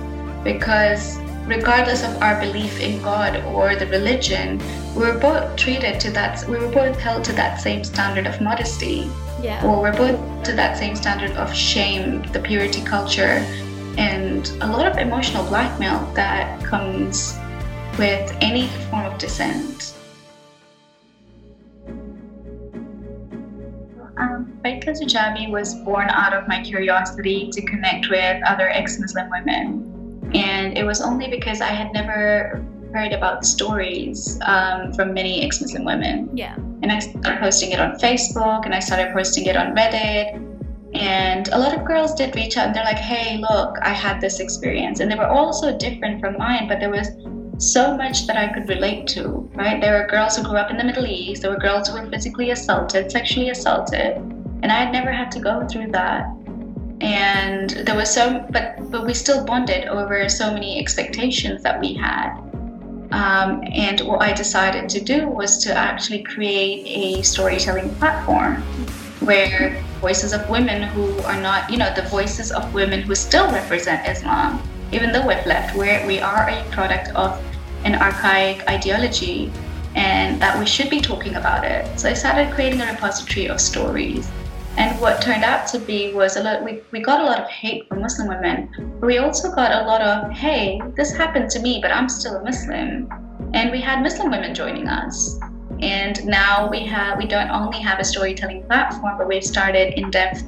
because 0.45 1.19
regardless 1.47 2.03
of 2.05 2.21
our 2.23 2.39
belief 2.41 2.81
in 2.81 3.03
God 3.03 3.43
or 3.45 3.77
the 3.77 3.87
religion, 3.87 4.63
we 4.95 5.03
were 5.03 5.19
both 5.19 5.57
treated 5.57 6.01
to 6.01 6.11
that, 6.13 6.49
we 6.49 6.57
were 6.57 6.71
both 6.71 6.99
held 6.99 7.25
to 7.25 7.33
that 7.33 7.61
same 7.61 7.85
standard 7.85 8.27
of 8.27 8.41
modesty. 8.41 9.11
Yeah. 9.43 9.65
Or 9.67 9.83
we're 9.83 9.97
both 9.97 10.45
to 10.45 10.53
that 10.53 10.79
same 10.79 10.97
standard 10.97 11.33
of 11.33 11.55
shame, 11.55 12.23
the 12.33 12.41
purity 12.41 12.83
culture, 12.83 13.45
and 13.99 14.49
a 14.61 14.67
lot 14.67 14.87
of 14.87 14.99
emotional 14.99 15.45
blackmail 15.47 16.11
that 16.15 16.65
comes 16.65 17.39
with 17.99 18.37
any 18.41 18.69
form 18.91 19.05
of 19.05 19.19
dissent. 19.19 19.94
Hijabi 24.87 25.51
was 25.51 25.75
born 25.75 26.09
out 26.11 26.33
of 26.33 26.47
my 26.49 26.63
curiosity 26.63 27.51
to 27.51 27.63
connect 27.63 28.09
with 28.11 28.43
other 28.47 28.69
ex 28.71 28.99
Muslim 28.99 29.31
women. 29.31 30.31
And 30.35 30.77
it 30.77 30.85
was 30.85 31.01
only 31.01 31.29
because 31.29 31.61
I 31.61 31.69
had 31.69 31.93
never 31.93 32.65
heard 32.93 33.13
about 33.13 33.45
stories 33.45 34.39
um, 34.47 34.93
from 34.93 35.13
many 35.13 35.43
ex 35.45 35.61
Muslim 35.61 35.85
women. 35.85 36.31
Yeah. 36.37 36.55
And 36.83 36.93
I 36.93 36.99
started 36.99 37.41
posting 37.41 37.73
it 37.73 37.81
on 37.81 37.99
Facebook 37.99 38.65
and 38.65 38.75
I 38.75 38.79
started 38.79 39.13
posting 39.13 39.47
it 39.47 39.57
on 39.57 39.75
Reddit. 39.75 40.41
And 40.95 41.49
a 41.49 41.59
lot 41.59 41.77
of 41.77 41.85
girls 41.85 42.15
did 42.15 42.37
reach 42.37 42.57
out 42.57 42.69
and 42.69 42.75
they're 42.75 42.85
like, 42.85 42.99
hey, 42.99 43.39
look, 43.39 43.77
I 43.83 43.91
had 43.91 44.21
this 44.21 44.39
experience. 44.39 45.01
And 45.01 45.11
they 45.11 45.17
were 45.17 45.27
all 45.27 45.53
so 45.53 45.77
different 45.77 46.21
from 46.21 46.39
mine, 46.39 46.69
but 46.69 46.79
there 46.79 46.91
was 46.91 47.09
so 47.59 47.97
much 47.97 48.27
that 48.27 48.37
I 48.37 48.53
could 48.53 48.69
relate 48.69 49.07
to, 49.09 49.51
right? 49.55 49.81
There 49.81 50.01
were 50.01 50.07
girls 50.07 50.37
who 50.37 50.43
grew 50.45 50.57
up 50.57 50.71
in 50.71 50.77
the 50.77 50.85
Middle 50.85 51.07
East, 51.07 51.43
there 51.43 51.51
were 51.51 51.59
girls 51.59 51.89
who 51.89 52.01
were 52.01 52.09
physically 52.11 52.51
assaulted, 52.51 53.11
sexually 53.11 53.51
assaulted, 53.51 54.34
and 54.65 54.73
I 54.73 54.77
had 54.77 54.93
never 54.93 55.13
had 55.13 55.31
to 55.33 55.41
go 55.41 55.69
through 55.69 55.89
that. 55.93 56.25
And 57.03 57.69
there 57.85 57.95
was 57.95 58.09
so, 58.11 58.47
but 58.51 58.91
but 58.91 59.05
we 59.05 59.13
still 59.13 59.45
bonded 59.45 59.85
over 59.89 60.27
so 60.31 60.55
many 60.55 60.81
expectations 60.81 61.63
that 61.63 61.79
we 61.79 61.93
had. 61.93 62.31
Um, 63.13 63.63
and 63.71 64.01
what 64.01 64.23
I 64.23 64.33
decided 64.33 64.89
to 64.89 65.01
do 65.05 65.29
was 65.29 65.59
to 65.65 65.75
actually 65.75 66.23
create 66.23 66.87
a 66.87 67.23
storytelling 67.23 67.95
platform 67.97 68.63
where 69.21 69.85
voices 70.01 70.33
of 70.33 70.49
women 70.49 70.83
who 70.95 71.07
are 71.25 71.41
not, 71.41 71.71
you 71.71 71.77
know, 71.77 71.93
the 71.95 72.09
voices 72.09 72.51
of 72.51 72.73
women 72.73 73.03
who 73.03 73.15
still 73.15 73.53
represent 73.53 74.09
Islam 74.09 74.61
even 74.93 75.13
though 75.13 75.27
we've 75.27 75.45
left, 75.45 75.77
where 75.77 76.07
we 76.07 76.21
are 76.21 76.49
a 76.49 76.65
product 76.71 77.09
of 77.17 77.31
an 77.85 77.97
archaic 77.97 78.67
ideology 78.69 79.51
and 79.95 80.41
that 80.41 80.59
we 80.59 80.65
should 80.65 80.89
be 80.89 81.01
talking 81.01 81.35
about 81.35 81.65
it. 81.65 81.99
So 81.99 82.09
I 82.09 82.15
started 82.15 82.55
creating 82.55 82.81
a 82.81 82.87
repository 82.87 83.47
of 83.47 83.61
stories. 83.61 84.31
And 84.77 85.01
what 85.01 85.23
turned 85.23 85.45
out 85.45 85.69
to 85.69 85.79
be 85.79 86.13
was 86.13 86.37
a 86.37 86.43
lot, 86.43 86.65
we, 86.65 86.83
we 86.91 87.01
got 87.01 87.21
a 87.21 87.25
lot 87.25 87.39
of 87.39 87.49
hate 87.49 87.89
from 87.89 88.01
Muslim 88.01 88.29
women, 88.29 88.69
but 89.01 89.07
we 89.07 89.19
also 89.19 89.55
got 89.55 89.71
a 89.71 89.87
lot 89.87 90.03
of, 90.03 90.33
hey, 90.33 90.81
this 90.97 91.13
happened 91.13 91.51
to 91.51 91.61
me, 91.61 91.79
but 91.81 91.93
I'm 91.93 92.09
still 92.09 92.37
a 92.37 92.43
Muslim. 92.43 93.09
And 93.55 93.71
we 93.71 93.81
had 93.81 94.03
Muslim 94.03 94.31
women 94.31 94.55
joining 94.55 94.89
us. 94.89 95.39
And 95.81 96.25
now 96.27 96.69
we 96.69 96.81
have 96.87 97.19
we 97.19 97.27
don't 97.27 97.51
only 97.51 97.79
have 97.81 98.01
a 98.01 98.05
storytelling 98.05 98.65
platform, 98.65 99.19
but 99.19 99.29
we've 99.29 99.45
started 99.45 99.99
in-depth 99.99 100.43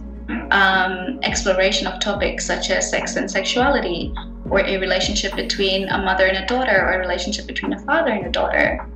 um, 0.51 1.19
exploration 1.23 1.87
of 1.87 2.01
topics 2.01 2.45
such 2.45 2.71
as 2.71 2.91
sex 2.91 3.17
and 3.17 3.31
sexuality, 3.31 4.13
or 4.51 4.61
a 4.61 4.79
relationship 4.79 5.35
between 5.35 5.89
a 5.89 5.99
mother 5.99 6.27
and 6.27 6.39
a 6.39 6.47
daughter, 6.47 6.81
or 6.85 6.95
a 6.95 6.99
relationship 6.99 7.47
between 7.47 7.73
a 7.73 7.79
father 7.81 8.11
and 8.11 8.27
a 8.27 8.31
daughter. 8.31 8.89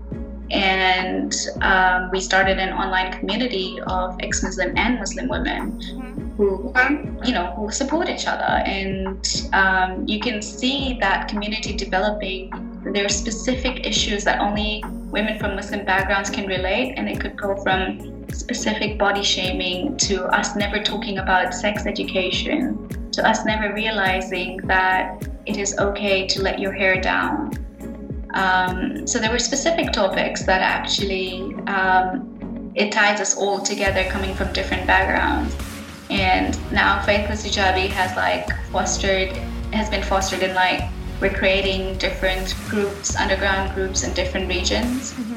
And 0.50 1.34
um, 1.62 2.10
we 2.10 2.20
started 2.20 2.58
an 2.58 2.72
online 2.72 3.12
community 3.12 3.78
of 3.86 4.16
ex-Muslim 4.20 4.76
and 4.76 4.98
Muslim 4.98 5.28
women 5.28 5.80
who, 6.36 6.72
you 7.24 7.32
know, 7.32 7.52
who 7.56 7.70
support 7.70 8.08
each 8.08 8.26
other. 8.26 8.62
And 8.64 9.50
um, 9.52 10.06
you 10.08 10.20
can 10.20 10.42
see 10.42 10.96
that 11.00 11.28
community 11.28 11.72
developing. 11.74 12.50
There 12.92 13.04
are 13.04 13.10
specific 13.10 13.86
issues 13.86 14.24
that 14.24 14.40
only 14.40 14.82
women 15.10 15.38
from 15.38 15.54
Muslim 15.54 15.84
backgrounds 15.84 16.30
can 16.30 16.46
relate, 16.46 16.94
and 16.96 17.08
it 17.08 17.20
could 17.20 17.36
go 17.36 17.56
from 17.62 18.26
specific 18.32 18.98
body 18.98 19.22
shaming 19.22 19.96
to 19.98 20.24
us 20.26 20.56
never 20.56 20.82
talking 20.82 21.18
about 21.18 21.52
sex 21.52 21.84
education 21.84 22.88
to 23.12 23.28
us 23.28 23.44
never 23.44 23.74
realizing 23.74 24.56
that 24.64 25.26
it 25.46 25.56
is 25.56 25.78
okay 25.78 26.26
to 26.26 26.42
let 26.42 26.58
your 26.58 26.72
hair 26.72 27.00
down. 27.00 27.52
Um, 28.34 29.06
so 29.06 29.18
there 29.18 29.30
were 29.30 29.38
specific 29.38 29.92
topics 29.92 30.44
that 30.46 30.60
actually 30.60 31.54
um, 31.66 32.72
it 32.74 32.92
ties 32.92 33.20
us 33.20 33.36
all 33.36 33.60
together 33.60 34.04
coming 34.04 34.34
from 34.34 34.52
different 34.52 34.86
backgrounds. 34.86 35.56
And 36.10 36.58
now 36.72 37.02
Faithless 37.02 37.46
Hijabi 37.46 37.88
has 37.88 38.16
like 38.16 38.48
fostered, 38.72 39.30
has 39.72 39.88
been 39.90 40.02
fostered 40.02 40.42
in 40.42 40.54
like 40.54 40.82
we're 41.20 41.32
creating 41.32 41.98
different 41.98 42.54
groups, 42.68 43.14
underground 43.16 43.74
groups 43.74 44.04
in 44.04 44.14
different 44.14 44.48
regions. 44.48 45.12
Mm-hmm 45.12 45.30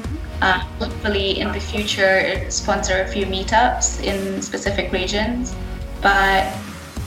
uh, 0.44 0.58
hopefully 0.78 1.40
in 1.40 1.50
the 1.52 1.60
future 1.60 2.50
sponsor 2.50 3.00
a 3.02 3.08
few 3.08 3.26
meetups 3.26 4.02
in 4.02 4.42
specific 4.42 4.92
regions. 4.92 5.54
But 6.02 6.44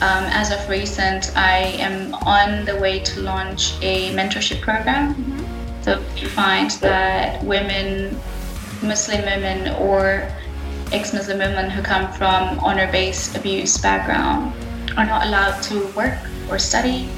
um, 0.00 0.24
as 0.34 0.50
of 0.50 0.68
recent, 0.68 1.36
I 1.36 1.58
am 1.78 2.14
on 2.14 2.64
the 2.64 2.76
way 2.76 2.98
to 3.00 3.20
launch 3.20 3.74
a 3.82 4.12
mentorship 4.14 4.60
program. 4.60 5.14
Mm-hmm. 5.14 5.47
So 5.82 6.04
you 6.16 6.28
find 6.28 6.70
that 6.82 7.42
women, 7.44 8.18
Muslim 8.82 9.24
women, 9.24 9.74
or 9.76 10.28
ex-Muslim 10.92 11.38
women 11.38 11.70
who 11.70 11.82
come 11.82 12.12
from 12.12 12.58
honor-based 12.60 13.36
abuse 13.36 13.76
background 13.78 14.52
are 14.96 15.04
not 15.04 15.26
allowed 15.26 15.60
to 15.62 15.86
work 15.88 16.18
or 16.50 16.58
study 16.58 17.08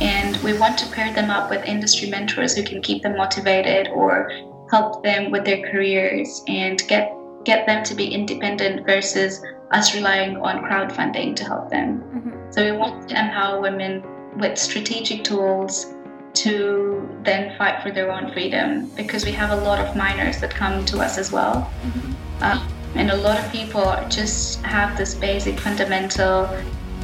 and 0.00 0.36
we 0.38 0.56
want 0.56 0.78
to 0.78 0.86
pair 0.92 1.12
them 1.12 1.30
up 1.30 1.50
with 1.50 1.64
industry 1.64 2.08
mentors 2.08 2.54
who 2.54 2.62
can 2.62 2.80
keep 2.80 3.02
them 3.02 3.16
motivated 3.16 3.88
or 3.88 4.30
help 4.70 5.02
them 5.02 5.30
with 5.30 5.44
their 5.44 5.70
careers 5.70 6.42
and 6.46 6.82
get 6.88 7.12
get 7.44 7.66
them 7.66 7.82
to 7.84 7.94
be 7.94 8.06
independent 8.06 8.84
versus 8.86 9.42
us 9.70 9.94
relying 9.94 10.36
on 10.38 10.62
crowdfunding 10.64 11.34
to 11.34 11.44
help 11.44 11.70
them. 11.70 12.00
Mm-hmm. 12.00 12.52
So 12.52 12.64
we 12.64 12.76
want 12.76 13.08
to 13.08 13.18
empower 13.18 13.60
women 13.60 14.02
with 14.38 14.58
strategic 14.58 15.24
tools 15.24 15.94
to 16.42 17.08
then 17.22 17.56
fight 17.58 17.82
for 17.82 17.90
their 17.90 18.12
own 18.12 18.32
freedom 18.32 18.88
because 18.96 19.24
we 19.24 19.32
have 19.32 19.50
a 19.50 19.64
lot 19.64 19.78
of 19.78 19.96
minors 19.96 20.40
that 20.40 20.50
come 20.50 20.84
to 20.86 21.00
us 21.00 21.18
as 21.18 21.32
well. 21.32 21.70
Mm-hmm. 21.82 22.42
Uh, 22.42 22.68
and 22.94 23.10
a 23.10 23.16
lot 23.16 23.38
of 23.38 23.50
people 23.52 23.96
just 24.08 24.62
have 24.62 24.96
this 24.96 25.14
basic 25.14 25.58
fundamental 25.58 26.48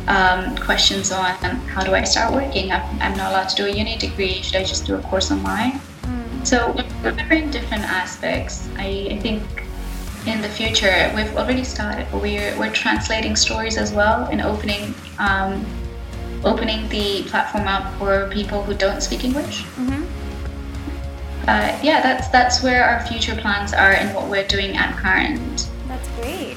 um, 0.09 0.57
questions 0.57 1.13
on 1.13 1.35
how 1.67 1.83
do 1.83 1.95
I 1.95 2.05
start 2.05 2.33
working? 2.33 2.73
I'm, 2.73 2.83
I'm, 3.01 3.17
not 3.17 3.33
allowed 3.33 3.49
to 3.51 3.57
do 3.57 3.67
a 3.67 3.71
uni 3.71 3.97
degree. 3.97 4.43
Should 4.43 4.57
I 4.57 4.65
just 4.65 4.87
do 4.87 4.97
a 4.97 5.01
course 5.03 5.31
online? 5.31 5.81
So 6.45 6.75
we're 7.03 7.13
covering 7.13 7.51
different 7.51 7.85
aspects. 7.85 8.69
I, 8.77 9.09
I 9.13 9.19
think 9.19 9.43
in 10.27 10.43
the 10.43 10.49
future 10.49 11.11
we've 11.17 11.35
already 11.37 11.65
started. 11.65 12.07
We're 12.13 12.59
we're 12.59 12.73
translating 12.73 13.35
stories 13.35 13.79
as 13.79 13.93
well 13.93 14.27
and 14.27 14.43
opening 14.43 14.95
um, 15.19 15.65
opening 16.45 16.89
the 16.89 17.23
platform 17.25 17.67
up 17.69 17.93
for 17.99 18.31
people 18.31 18.63
who 18.63 18.75
don't 18.75 19.03
speak 19.03 19.25
English. 19.25 19.63
Mm-hmm. 19.77 20.03
Uh, 21.47 21.79
yeah, 21.83 22.01
that's 22.01 22.29
that's 22.29 22.63
where 22.63 22.85
our 22.85 23.05
future 23.07 23.37
plans 23.37 23.75
are 23.75 23.93
and 23.93 24.15
what 24.15 24.31
we're 24.31 24.47
doing 24.47 24.77
at 24.77 24.97
current. 24.97 25.69
That's 25.89 26.09
great. 26.17 26.57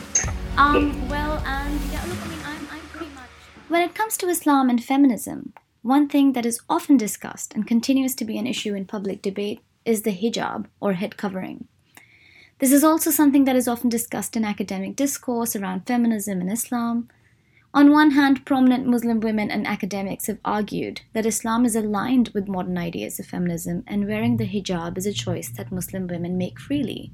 Um, 0.58 1.08
well, 1.10 1.44
and 1.46 1.80
yeah, 1.92 2.04
look, 2.08 2.22
I 2.24 2.28
mean, 2.28 2.40
I'm, 2.46 2.68
I'm 2.72 2.88
pretty 2.88 3.14
much. 3.14 3.30
When 3.68 3.82
it 3.82 3.94
comes 3.94 4.16
to 4.18 4.28
Islam 4.28 4.70
and 4.70 4.84
feminism, 4.84 5.54
one 5.82 6.08
thing 6.08 6.34
that 6.34 6.46
is 6.46 6.62
often 6.70 6.98
discussed 6.98 7.54
and 7.54 7.68
continues 7.68 8.16
to 8.16 8.26
be 8.26 8.38
an 8.38 8.48
issue 8.48 8.74
in 8.76 8.86
public 8.86 9.22
debate 9.22 9.62
is 9.86 10.02
the 10.02 10.12
hijab 10.12 10.66
or 10.80 10.94
head 10.94 11.18
covering. 11.18 11.68
This 12.60 12.72
is 12.72 12.84
also 12.84 13.12
something 13.12 13.46
that 13.46 13.56
is 13.56 13.68
often 13.68 13.90
discussed 13.90 14.36
in 14.36 14.44
academic 14.44 14.96
discourse 14.96 15.56
around 15.56 15.86
feminism 15.86 16.42
and 16.42 16.52
Islam. 16.52 17.08
On 17.78 17.92
one 17.92 18.10
hand, 18.10 18.44
prominent 18.44 18.88
Muslim 18.88 19.20
women 19.20 19.52
and 19.52 19.68
academics 19.68 20.26
have 20.26 20.40
argued 20.44 21.02
that 21.14 21.28
Islam 21.28 21.64
is 21.64 21.76
aligned 21.76 22.30
with 22.30 22.48
modern 22.48 22.76
ideas 22.76 23.20
of 23.20 23.28
feminism 23.28 23.84
and 23.86 24.08
wearing 24.08 24.38
the 24.38 24.48
hijab 24.48 24.98
is 24.98 25.06
a 25.06 25.14
choice 25.14 25.50
that 25.50 25.72
Muslim 25.72 26.08
women 26.08 26.40
make 26.40 26.60
freely. 26.60 27.12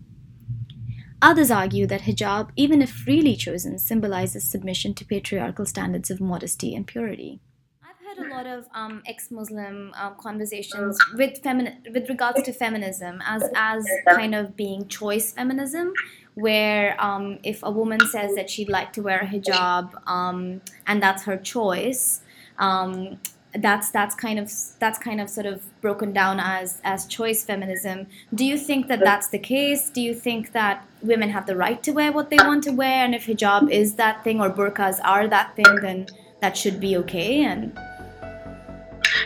Others 1.21 1.51
argue 1.51 1.85
that 1.87 2.03
hijab, 2.03 2.51
even 2.55 2.81
if 2.81 2.89
freely 2.89 3.35
chosen, 3.35 3.77
symbolizes 3.77 4.49
submission 4.49 4.93
to 4.93 5.03
patriarchal 5.03 5.65
standards 5.65 6.09
of 6.09 6.21
modesty 6.21 6.73
and 6.73 6.87
purity 6.87 7.41
I've 7.83 8.17
had 8.17 8.25
a 8.25 8.33
lot 8.33 8.47
of 8.47 8.65
um, 8.73 9.03
ex-Muslim 9.05 9.91
um, 9.97 10.15
conversations 10.17 10.97
with 11.15 11.41
femi- 11.43 11.91
with 11.91 12.07
regards 12.07 12.41
to 12.43 12.53
feminism 12.53 13.21
as 13.25 13.43
as 13.53 13.85
kind 14.09 14.33
of 14.33 14.55
being 14.55 14.87
choice 14.87 15.33
feminism, 15.33 15.91
where 16.35 16.99
um, 17.03 17.39
if 17.43 17.61
a 17.63 17.71
woman 17.71 17.99
says 18.07 18.35
that 18.35 18.49
she'd 18.49 18.69
like 18.69 18.93
to 18.93 19.01
wear 19.01 19.19
a 19.19 19.27
hijab 19.27 19.91
um, 20.07 20.61
and 20.87 21.01
that's 21.01 21.23
her 21.23 21.37
choice, 21.37 22.21
um, 22.57 23.19
that's 23.55 23.91
that's 23.91 24.15
kind 24.15 24.39
of 24.39 24.51
that's 24.79 24.97
kind 24.97 25.21
of 25.21 25.29
sort 25.29 25.45
of 25.45 25.61
broken 25.81 26.11
down 26.11 26.39
as 26.39 26.81
as 26.83 27.05
choice 27.05 27.43
feminism. 27.43 28.07
Do 28.33 28.45
you 28.45 28.57
think 28.57 28.87
that 28.87 28.99
that's 28.99 29.27
the 29.27 29.37
case? 29.37 29.89
Do 29.89 30.01
you 30.01 30.15
think 30.15 30.53
that 30.53 30.87
women 31.01 31.29
have 31.29 31.45
the 31.45 31.55
right 31.55 31.81
to 31.83 31.91
wear 31.91 32.11
what 32.11 32.29
they 32.29 32.37
want 32.37 32.63
to 32.63 32.71
wear, 32.71 33.05
and 33.05 33.13
if 33.13 33.27
hijab 33.27 33.69
is 33.69 33.95
that 33.95 34.23
thing 34.23 34.41
or 34.41 34.49
burqas 34.49 34.99
are 35.03 35.27
that 35.27 35.55
thing, 35.55 35.75
then 35.81 36.07
that 36.41 36.57
should 36.57 36.79
be 36.79 36.97
okay? 36.97 37.43
And 37.43 37.77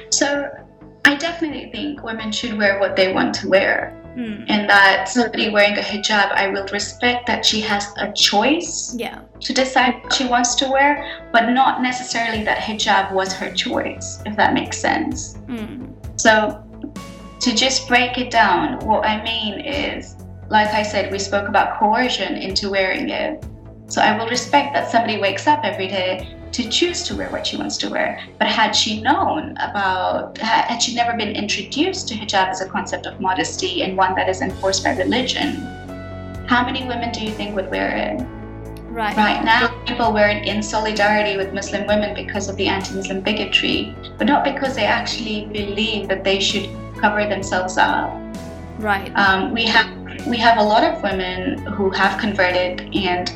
so 0.10 0.50
I 1.06 1.16
definitely 1.16 1.72
think 1.72 2.04
women 2.04 2.32
should 2.32 2.58
wear 2.58 2.80
what 2.80 2.98
they 2.98 3.14
want 3.14 3.34
to 3.36 3.48
wear. 3.48 3.96
Mm. 4.18 4.46
And 4.50 4.68
that 4.68 5.08
somebody 5.08 5.50
wearing 5.52 5.78
a 5.78 5.82
hijab, 5.82 6.32
I 6.32 6.48
will 6.48 6.66
respect 6.74 7.28
that 7.28 7.46
she 7.46 7.62
has 7.62 7.94
a 7.98 8.12
choice 8.14 8.96
yeah. 8.98 9.22
to 9.42 9.54
decide 9.54 10.04
what 10.04 10.12
she 10.12 10.26
wants 10.26 10.56
to 10.56 10.72
wear, 10.72 11.22
but 11.32 11.52
not 11.52 11.84
necessarily 11.84 12.44
that 12.44 12.58
hijab 12.58 13.14
was 13.14 13.32
her 13.34 13.54
choice, 13.54 14.20
if 14.26 14.36
that 14.36 14.56
makes 14.56 14.80
sense. 14.80 15.38
Mm. 15.46 15.94
So, 16.20 16.64
to 17.42 17.54
just 17.54 17.88
break 17.88 18.18
it 18.18 18.32
down, 18.32 18.80
what 18.80 19.06
I 19.06 19.24
mean 19.24 19.60
is, 19.60 20.16
like 20.50 20.70
I 20.70 20.82
said, 20.82 21.12
we 21.12 21.20
spoke 21.20 21.48
about 21.48 21.78
coercion 21.78 22.36
into 22.36 22.72
wearing 22.72 23.10
it. 23.10 23.46
So 23.88 24.02
I 24.02 24.18
will 24.18 24.28
respect 24.28 24.74
that 24.74 24.90
somebody 24.90 25.20
wakes 25.20 25.46
up 25.46 25.62
every 25.64 25.88
day 25.88 26.37
to 26.58 26.68
choose 26.70 27.04
to 27.04 27.16
wear 27.16 27.30
what 27.30 27.46
she 27.46 27.56
wants 27.56 27.78
to 27.78 27.88
wear. 27.88 28.20
But 28.40 28.48
had 28.48 28.72
she 28.72 29.00
known 29.00 29.52
about, 29.58 30.40
had 30.40 30.80
she 30.80 30.96
never 30.96 31.16
been 31.16 31.36
introduced 31.36 32.08
to 32.08 32.16
hijab 32.16 32.48
as 32.48 32.62
a 32.62 32.68
concept 32.68 33.06
of 33.06 33.22
modesty 33.22 33.84
and 33.84 33.96
one 33.96 34.16
that 34.16 34.28
is 34.28 34.42
enforced 34.42 34.84
by 34.84 34.98
religion, 34.98 35.58
how 36.48 36.66
many 36.66 36.84
women 36.88 37.12
do 37.12 37.24
you 37.24 37.30
think 37.30 37.56
would 37.56 37.70
wear 37.70 37.96
it? 37.96 38.26
Right. 38.90 39.16
Right 39.16 39.44
now, 39.46 39.68
people 39.86 40.12
wear 40.12 40.30
it 40.30 40.48
in 40.48 40.64
solidarity 40.64 41.38
with 41.38 41.54
Muslim 41.54 41.86
women 41.86 42.16
because 42.16 42.50
of 42.50 42.56
the 42.56 42.68
anti 42.68 42.96
Muslim 42.96 43.22
bigotry, 43.22 43.96
but 44.18 44.26
not 44.26 44.44
because 44.44 44.74
they 44.74 44.86
actually 44.86 45.46
believe 45.46 46.08
that 46.08 46.24
they 46.24 46.40
should 46.40 46.68
cover 47.00 47.28
themselves 47.28 47.78
up. 47.78 48.12
Right. 48.80 49.12
Um, 49.16 49.54
we 49.54 49.66
have 49.66 50.26
we 50.26 50.38
have 50.38 50.58
a 50.58 50.64
lot 50.64 50.84
of 50.84 51.04
women 51.04 51.60
who 51.68 51.92
have 51.92 52.20
converted 52.20 52.90
and 52.96 53.32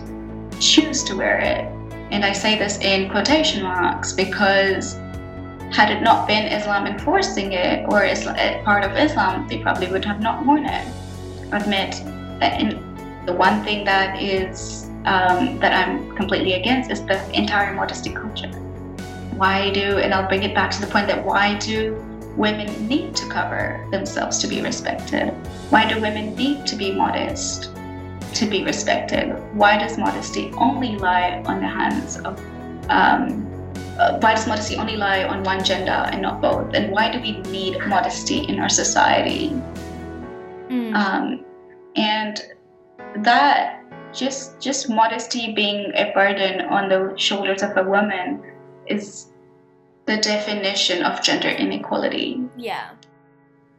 choose 0.59 1.03
to 1.03 1.15
wear 1.15 1.37
it 1.37 1.80
and 2.11 2.25
I 2.25 2.33
say 2.33 2.57
this 2.57 2.77
in 2.79 3.09
quotation 3.09 3.63
marks 3.63 4.11
because 4.13 4.95
had 5.71 5.89
it 5.89 6.01
not 6.01 6.27
been 6.27 6.47
Islam 6.47 6.85
enforcing 6.85 7.53
it 7.53 7.85
or 7.89 8.03
eh, 8.03 8.61
part 8.63 8.83
of 8.83 8.91
Islam, 8.97 9.47
they 9.47 9.59
probably 9.59 9.87
would 9.87 10.03
have 10.03 10.21
not 10.21 10.45
worn 10.45 10.65
it. 10.65 10.85
Admit 11.53 12.01
that 12.39 12.59
in 12.59 12.69
the 13.25 13.33
one 13.33 13.63
thing 13.63 13.85
that 13.85 14.21
is 14.21 14.89
um, 15.05 15.57
that 15.59 15.73
I'm 15.73 16.15
completely 16.15 16.53
against 16.53 16.91
is 16.91 17.03
the 17.05 17.19
entire 17.33 17.73
modesty 17.73 18.11
culture. 18.11 18.49
Why 19.37 19.71
do, 19.71 19.97
and 19.97 20.13
I'll 20.13 20.27
bring 20.27 20.43
it 20.43 20.53
back 20.53 20.69
to 20.71 20.81
the 20.81 20.87
point 20.87 21.07
that 21.07 21.23
why 21.25 21.57
do 21.57 21.95
women 22.37 22.87
need 22.87 23.15
to 23.15 23.27
cover 23.29 23.87
themselves 23.91 24.37
to 24.39 24.47
be 24.47 24.61
respected? 24.61 25.29
Why 25.69 25.91
do 25.91 25.99
women 25.99 26.35
need 26.35 26.67
to 26.67 26.75
be 26.75 26.91
modest? 26.91 27.71
To 28.41 28.47
be 28.47 28.63
respected? 28.63 29.37
Why 29.53 29.77
does 29.77 29.97
modesty 29.97 30.51
only 30.57 30.97
lie 30.97 31.43
on 31.45 31.61
the 31.61 31.67
hands 31.67 32.17
of 32.17 32.39
um, 32.89 33.47
uh, 33.99 34.17
why 34.19 34.33
does 34.33 34.47
modesty 34.47 34.75
only 34.77 34.97
lie 34.97 35.23
on 35.23 35.43
one 35.43 35.63
gender 35.63 36.09
and 36.11 36.21
not 36.21 36.41
both? 36.41 36.73
And 36.73 36.91
why 36.91 37.11
do 37.11 37.21
we 37.21 37.37
need 37.51 37.77
modesty 37.85 38.39
in 38.39 38.59
our 38.59 38.69
society? 38.69 39.49
Mm. 40.69 40.95
Um, 40.95 41.45
and 41.95 42.41
that 43.17 43.83
just 44.11 44.59
just 44.59 44.89
modesty 44.89 45.53
being 45.53 45.91
a 45.95 46.11
burden 46.13 46.61
on 46.61 46.89
the 46.89 47.13
shoulders 47.17 47.61
of 47.61 47.77
a 47.77 47.83
woman 47.83 48.41
is 48.87 49.27
the 50.07 50.17
definition 50.17 51.03
of 51.03 51.21
gender 51.21 51.49
inequality. 51.49 52.41
Yeah 52.57 52.89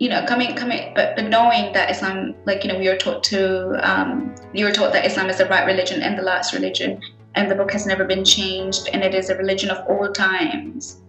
you 0.03 0.09
know, 0.09 0.27
coming, 0.27 0.57
coming, 0.57 0.93
but, 0.97 1.15
but 1.15 1.29
knowing 1.29 1.73
that 1.75 1.89
Islam, 1.89 2.35
like, 2.45 2.65
you 2.65 2.73
know, 2.73 2.77
we 2.77 2.89
were 2.89 2.97
taught 2.97 3.23
to, 3.23 3.79
um, 3.89 4.35
you 4.53 4.65
were 4.65 4.73
taught 4.73 4.93
that 4.93 5.07
Islam 5.07 5.31
is 5.31 5.39
the 5.39 5.47
right 5.47 5.65
religion 5.65 6.03
and 6.03 6.19
the 6.19 6.23
last 6.23 6.53
religion, 6.53 7.01
and 7.37 7.49
the 7.49 7.55
book 7.55 7.71
has 7.71 7.87
never 7.87 8.05
been 8.05 8.25
changed, 8.25 8.89
and 8.93 9.05
it 9.05 9.15
is 9.15 9.31
a 9.31 9.37
religion 9.37 9.71
of 9.71 9.87
all 9.87 10.13
times. 10.13 11.01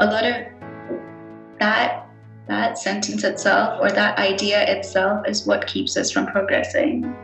A 0.00 0.04
lot 0.04 0.26
of 0.26 0.34
that, 1.60 2.10
that 2.46 2.76
sentence 2.76 3.24
itself 3.24 3.80
or 3.80 3.90
that 3.90 4.18
idea 4.18 4.70
itself 4.70 5.26
is 5.26 5.46
what 5.46 5.66
keeps 5.66 5.96
us 5.96 6.10
from 6.10 6.26
progressing. 6.26 7.16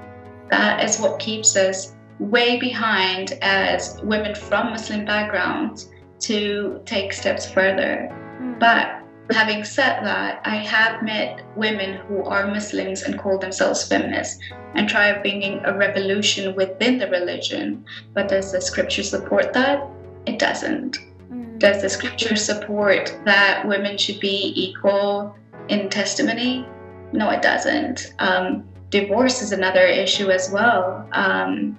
That 0.51 0.83
is 0.83 0.99
what 0.99 1.19
keeps 1.19 1.57
us 1.57 1.95
way 2.21 2.59
behind 2.59 3.39
as 3.43 4.01
women 4.03 4.35
from 4.35 4.71
Muslim 4.71 5.05
backgrounds 5.05 5.91
to 6.21 6.81
take 6.87 7.13
steps 7.13 7.53
further. 7.53 8.09
Mm. 8.41 8.59
But 8.59 9.02
Having 9.33 9.65
said 9.65 10.05
that, 10.05 10.43
I 10.45 10.57
have 10.57 11.03
met 11.03 11.43
women 11.57 11.97
who 12.07 12.23
are 12.25 12.47
Muslims 12.47 13.03
and 13.03 13.19
call 13.19 13.39
themselves 13.39 13.89
feminists 13.89 14.39
and 14.75 14.87
try 14.87 15.11
bringing 15.21 15.65
a 15.65 15.77
revolution 15.77 16.55
within 16.55 16.99
the 16.99 17.09
religion. 17.09 17.83
But 18.13 18.29
does 18.29 18.53
the 18.53 18.61
scripture 18.61 19.03
support 19.03 19.55
that? 19.55 19.89
It 20.27 20.39
doesn't. 20.39 20.99
Mm. 21.31 21.59
Does 21.59 21.81
the 21.81 21.89
scripture 21.89 22.37
support 22.37 23.19
that 23.25 23.67
women 23.67 23.97
should 23.97 24.21
be 24.21 24.53
equal 24.55 25.35
in 25.69 25.89
testimony? 25.89 26.67
No, 27.13 27.31
it 27.31 27.41
doesn't. 27.41 28.13
Um, 28.19 28.65
divorce 28.91 29.41
is 29.41 29.53
another 29.53 29.87
issue 29.87 30.31
as 30.31 30.51
well. 30.51 31.09
Um, 31.13 31.79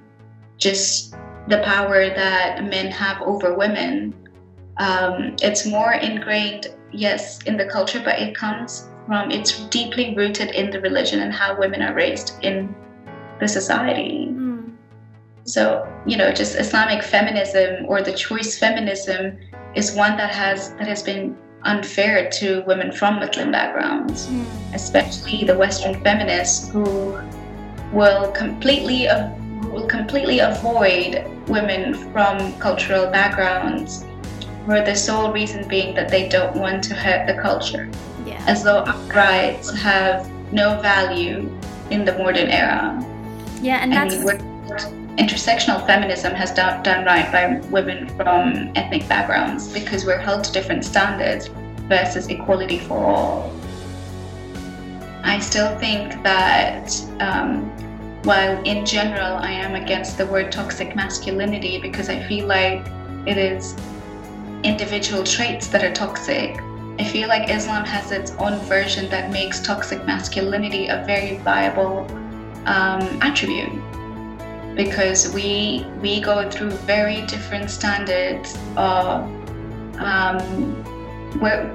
just 0.57 1.15
the 1.47 1.61
power 1.63 2.09
that 2.09 2.63
men 2.63 2.87
have 2.87 3.21
over 3.21 3.53
women. 3.53 4.15
Um, 4.77 5.35
it's 5.43 5.67
more 5.67 5.93
ingrained 5.93 6.73
yes, 6.93 7.41
in 7.43 7.57
the 7.57 7.65
culture, 7.65 8.01
but 8.03 8.19
it 8.19 8.35
comes 8.35 8.87
from, 9.07 9.31
it's 9.31 9.65
deeply 9.67 10.15
rooted 10.15 10.51
in 10.51 10.69
the 10.69 10.79
religion 10.81 11.21
and 11.21 11.33
how 11.33 11.57
women 11.57 11.81
are 11.81 11.93
raised 11.93 12.33
in 12.41 12.73
the 13.39 13.47
society. 13.47 14.29
Mm. 14.31 14.73
So, 15.45 15.87
you 16.05 16.15
know, 16.17 16.31
just 16.31 16.55
Islamic 16.55 17.03
feminism 17.03 17.85
or 17.87 18.01
the 18.01 18.13
choice 18.13 18.57
feminism 18.57 19.37
is 19.75 19.93
one 19.93 20.15
that 20.17 20.31
has 20.31 20.73
that 20.75 20.87
has 20.87 21.03
been 21.03 21.35
unfair 21.63 22.29
to 22.29 22.61
women 22.65 22.91
from 22.91 23.19
Muslim 23.19 23.51
backgrounds, 23.51 24.27
mm. 24.27 24.45
especially 24.73 25.43
the 25.43 25.57
Western 25.57 26.01
feminists 26.03 26.69
who 26.69 27.19
will 27.91 28.31
completely 28.31 29.07
will 29.71 29.87
completely 29.87 30.39
avoid 30.39 31.25
women 31.47 31.93
from 32.11 32.57
cultural 32.59 33.07
backgrounds 33.07 34.05
for 34.65 34.81
the 34.81 34.95
sole 34.95 35.31
reason 35.31 35.67
being 35.67 35.93
that 35.95 36.09
they 36.09 36.27
don't 36.29 36.55
want 36.55 36.83
to 36.85 36.95
hurt 36.95 37.27
the 37.27 37.41
culture. 37.41 37.89
Yeah. 38.25 38.43
As 38.47 38.63
though 38.63 38.85
rights 39.13 39.73
have 39.79 40.29
no 40.53 40.79
value 40.81 41.49
in 41.89 42.05
the 42.05 42.17
modern 42.17 42.49
era. 42.49 43.03
Yeah, 43.61 43.83
and 43.83 43.91
that's. 43.91 44.15
Mean, 44.23 44.53
intersectional 45.17 45.85
feminism 45.85 46.33
has 46.33 46.51
done, 46.51 46.81
done 46.81 47.05
right 47.05 47.31
by 47.31 47.59
women 47.69 48.07
from 48.17 48.71
ethnic 48.75 49.07
backgrounds 49.07 49.71
because 49.71 50.05
we're 50.05 50.17
held 50.17 50.43
to 50.43 50.51
different 50.51 50.83
standards 50.83 51.47
versus 51.87 52.27
equality 52.29 52.79
for 52.79 52.97
all. 52.97 53.53
I 55.23 55.39
still 55.39 55.77
think 55.77 56.21
that 56.23 56.91
um, 57.19 57.69
while 58.23 58.61
in 58.63 58.85
general 58.85 59.37
I 59.37 59.51
am 59.51 59.75
against 59.75 60.17
the 60.17 60.25
word 60.25 60.51
toxic 60.51 60.95
masculinity 60.95 61.79
because 61.79 62.09
I 62.09 62.21
feel 62.23 62.47
like 62.47 62.85
it 63.27 63.37
is 63.37 63.75
individual 64.63 65.23
traits 65.23 65.67
that 65.67 65.83
are 65.83 65.93
toxic. 65.93 66.59
I 66.99 67.03
feel 67.03 67.27
like 67.27 67.49
Islam 67.49 67.85
has 67.85 68.11
its 68.11 68.31
own 68.31 68.59
version 68.61 69.09
that 69.09 69.31
makes 69.31 69.59
toxic 69.61 70.05
masculinity 70.05 70.87
a 70.87 71.03
very 71.05 71.37
viable 71.37 72.05
um, 72.65 73.01
attribute 73.21 73.73
because 74.75 75.33
we 75.33 75.85
we 76.01 76.21
go 76.21 76.49
through 76.49 76.71
very 76.71 77.21
different 77.23 77.69
standards 77.69 78.55
of 78.75 79.29
um, 79.99 80.39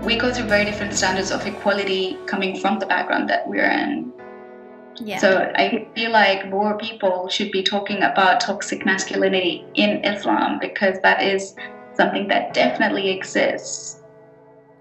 we 0.05 0.17
go 0.17 0.33
through 0.33 0.47
very 0.47 0.65
different 0.65 0.95
standards 0.95 1.31
of 1.31 1.47
equality 1.47 2.17
coming 2.27 2.59
from 2.61 2.79
the 2.79 2.87
background 2.87 3.29
that 3.29 3.47
we're 3.47 3.71
in. 3.71 4.13
Yeah. 5.01 5.19
So 5.19 5.53
I 5.55 5.89
feel 5.95 6.11
like 6.11 6.49
more 6.49 6.77
people 6.77 7.29
should 7.29 7.53
be 7.53 7.63
talking 7.63 8.03
about 8.03 8.41
toxic 8.41 8.85
masculinity 8.85 9.65
in 9.75 10.05
Islam 10.05 10.59
because 10.61 11.01
that 11.03 11.23
is 11.23 11.55
something 11.99 12.29
that 12.29 12.55
definitely 12.55 13.11
exists. 13.11 14.01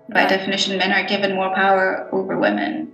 By 0.10 0.22
yeah. 0.22 0.30
definition, 0.30 0.78
men 0.78 0.92
are 0.92 1.06
given 1.06 1.36
more 1.36 1.54
power 1.54 2.08
over 2.14 2.38
women. 2.38 2.94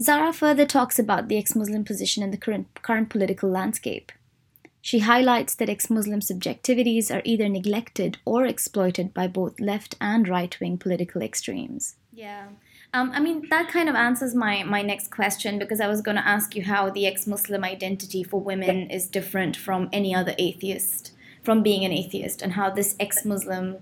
Zara 0.00 0.32
further 0.32 0.66
talks 0.66 0.98
about 0.98 1.28
the 1.28 1.38
ex 1.38 1.54
Muslim 1.54 1.84
position 1.84 2.24
in 2.24 2.32
the 2.32 2.36
current, 2.36 2.66
current 2.82 3.08
political 3.08 3.48
landscape. 3.48 4.10
She 4.80 4.98
highlights 5.00 5.54
that 5.54 5.68
ex 5.68 5.90
Muslim 5.90 6.20
subjectivities 6.20 7.14
are 7.14 7.22
either 7.24 7.48
neglected 7.48 8.18
or 8.24 8.44
exploited 8.46 9.14
by 9.14 9.28
both 9.28 9.60
left 9.60 9.94
and 10.00 10.28
right 10.28 10.58
wing 10.58 10.76
political 10.76 11.22
extremes. 11.22 11.96
Yeah. 12.12 12.48
Um, 12.94 13.12
I 13.14 13.20
mean, 13.20 13.46
that 13.48 13.68
kind 13.68 13.88
of 13.88 13.94
answers 13.94 14.34
my, 14.34 14.64
my 14.64 14.82
next 14.82 15.10
question 15.10 15.58
because 15.58 15.80
I 15.80 15.86
was 15.86 16.02
going 16.02 16.16
to 16.16 16.28
ask 16.28 16.56
you 16.56 16.64
how 16.64 16.90
the 16.90 17.06
ex 17.06 17.26
Muslim 17.26 17.62
identity 17.62 18.24
for 18.24 18.40
women 18.40 18.90
is 18.90 19.06
different 19.06 19.56
from 19.56 19.88
any 19.92 20.14
other 20.14 20.34
atheist 20.36 21.12
from 21.42 21.62
being 21.62 21.84
an 21.84 21.92
atheist 21.92 22.42
and 22.42 22.52
how 22.52 22.70
this 22.70 22.96
ex-Muslim. 23.00 23.78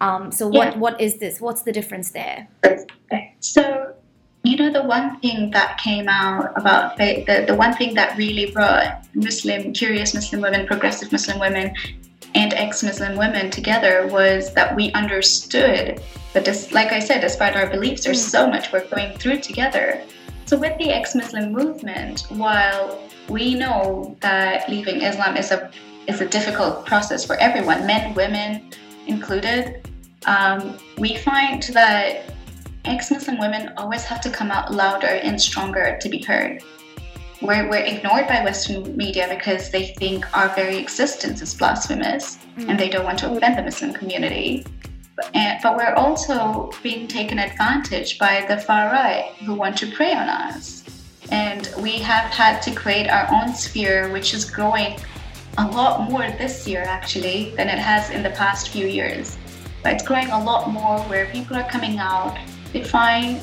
Um, 0.00 0.32
so 0.32 0.48
what 0.48 0.72
yeah. 0.72 0.78
what 0.78 1.00
is 1.00 1.18
this? 1.18 1.40
What's 1.40 1.62
the 1.62 1.72
difference 1.72 2.10
there? 2.10 2.48
So 3.40 3.94
you 4.42 4.56
know 4.56 4.72
the 4.72 4.82
one 4.82 5.20
thing 5.20 5.50
that 5.52 5.78
came 5.78 6.08
out 6.08 6.52
about 6.56 6.96
the, 6.98 7.24
the, 7.26 7.44
the 7.46 7.54
one 7.54 7.74
thing 7.74 7.94
that 7.94 8.16
really 8.18 8.50
brought 8.50 9.06
Muslim 9.14 9.72
curious 9.72 10.14
Muslim 10.14 10.42
women, 10.42 10.66
progressive 10.66 11.10
Muslim 11.12 11.38
women, 11.38 11.74
and 12.34 12.52
ex-Muslim 12.52 13.16
women 13.16 13.50
together 13.50 14.06
was 14.08 14.52
that 14.54 14.74
we 14.74 14.92
understood 14.92 16.02
that, 16.32 16.44
this, 16.44 16.72
like 16.72 16.92
I 16.92 16.98
said, 16.98 17.20
despite 17.20 17.54
our 17.54 17.68
beliefs, 17.68 18.04
there's 18.04 18.24
mm. 18.26 18.30
so 18.30 18.48
much 18.48 18.72
we're 18.72 18.86
going 18.88 19.16
through 19.18 19.38
together. 19.38 20.02
So 20.46 20.58
with 20.58 20.76
the 20.78 20.90
ex-Muslim 20.90 21.52
movement, 21.52 22.26
while 22.30 23.00
we 23.28 23.54
know 23.54 24.16
that 24.20 24.68
leaving 24.68 25.00
Islam 25.00 25.36
is 25.36 25.52
a 25.52 25.70
is 26.06 26.20
a 26.20 26.26
difficult 26.26 26.86
process 26.86 27.24
for 27.24 27.36
everyone, 27.36 27.86
men, 27.86 28.14
women 28.14 28.70
included. 29.06 29.88
Um, 30.26 30.78
we 30.98 31.16
find 31.16 31.62
that 31.74 32.32
ex 32.84 33.10
Muslim 33.10 33.38
women 33.38 33.72
always 33.76 34.04
have 34.04 34.20
to 34.22 34.30
come 34.30 34.50
out 34.50 34.72
louder 34.72 35.06
and 35.06 35.40
stronger 35.40 35.98
to 36.00 36.08
be 36.08 36.22
heard. 36.22 36.62
we're, 37.40 37.68
we're 37.68 37.84
ignored 37.84 38.26
by 38.26 38.42
Western 38.42 38.96
media 38.96 39.26
because 39.28 39.70
they 39.70 39.88
think 39.98 40.24
our 40.36 40.48
very 40.54 40.78
existence 40.78 41.42
is 41.42 41.54
blasphemous 41.54 42.38
mm. 42.56 42.68
and 42.68 42.78
they 42.78 42.88
don't 42.88 43.04
want 43.04 43.18
to 43.18 43.30
offend 43.30 43.58
the 43.58 43.62
Muslim 43.62 43.92
community. 43.92 44.64
But, 45.16 45.30
and, 45.34 45.60
but 45.62 45.76
we're 45.76 45.94
also 45.94 46.70
being 46.82 47.06
taken 47.06 47.38
advantage 47.38 48.18
by 48.18 48.44
the 48.48 48.56
far 48.56 48.90
right 48.90 49.32
who 49.44 49.54
want 49.54 49.76
to 49.78 49.90
prey 49.92 50.12
on 50.12 50.28
us. 50.28 50.84
And 51.30 51.72
we 51.80 51.92
have 51.98 52.30
had 52.30 52.60
to 52.62 52.74
create 52.74 53.08
our 53.08 53.26
own 53.30 53.54
sphere, 53.54 54.12
which 54.12 54.34
is 54.34 54.50
growing 54.50 54.98
a 55.58 55.66
lot 55.68 56.10
more 56.10 56.22
this 56.38 56.66
year 56.66 56.82
actually 56.82 57.54
than 57.56 57.68
it 57.68 57.78
has 57.78 58.10
in 58.10 58.22
the 58.22 58.30
past 58.30 58.70
few 58.70 58.86
years. 58.86 59.36
But 59.82 59.94
it's 59.94 60.02
growing 60.02 60.30
a 60.30 60.42
lot 60.42 60.70
more 60.70 60.98
where 61.02 61.26
people 61.26 61.56
are 61.56 61.68
coming 61.68 61.98
out, 61.98 62.38
defying, 62.72 63.40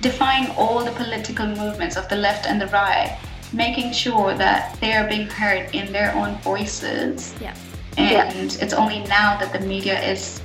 defying 0.00 0.50
all 0.56 0.84
the 0.84 0.90
political 0.92 1.46
movements 1.46 1.96
of 1.96 2.08
the 2.08 2.16
left 2.16 2.46
and 2.46 2.60
the 2.60 2.68
right, 2.68 3.18
making 3.52 3.92
sure 3.92 4.34
that 4.34 4.76
they 4.80 4.92
are 4.94 5.06
being 5.06 5.28
heard 5.28 5.74
in 5.74 5.92
their 5.92 6.14
own 6.14 6.36
voices. 6.38 7.34
Yeah. 7.40 7.54
And 7.98 8.52
yeah. 8.52 8.64
it's 8.64 8.72
only 8.72 9.00
now 9.00 9.38
that 9.38 9.52
the 9.52 9.60
media 9.60 10.00
is 10.02 10.40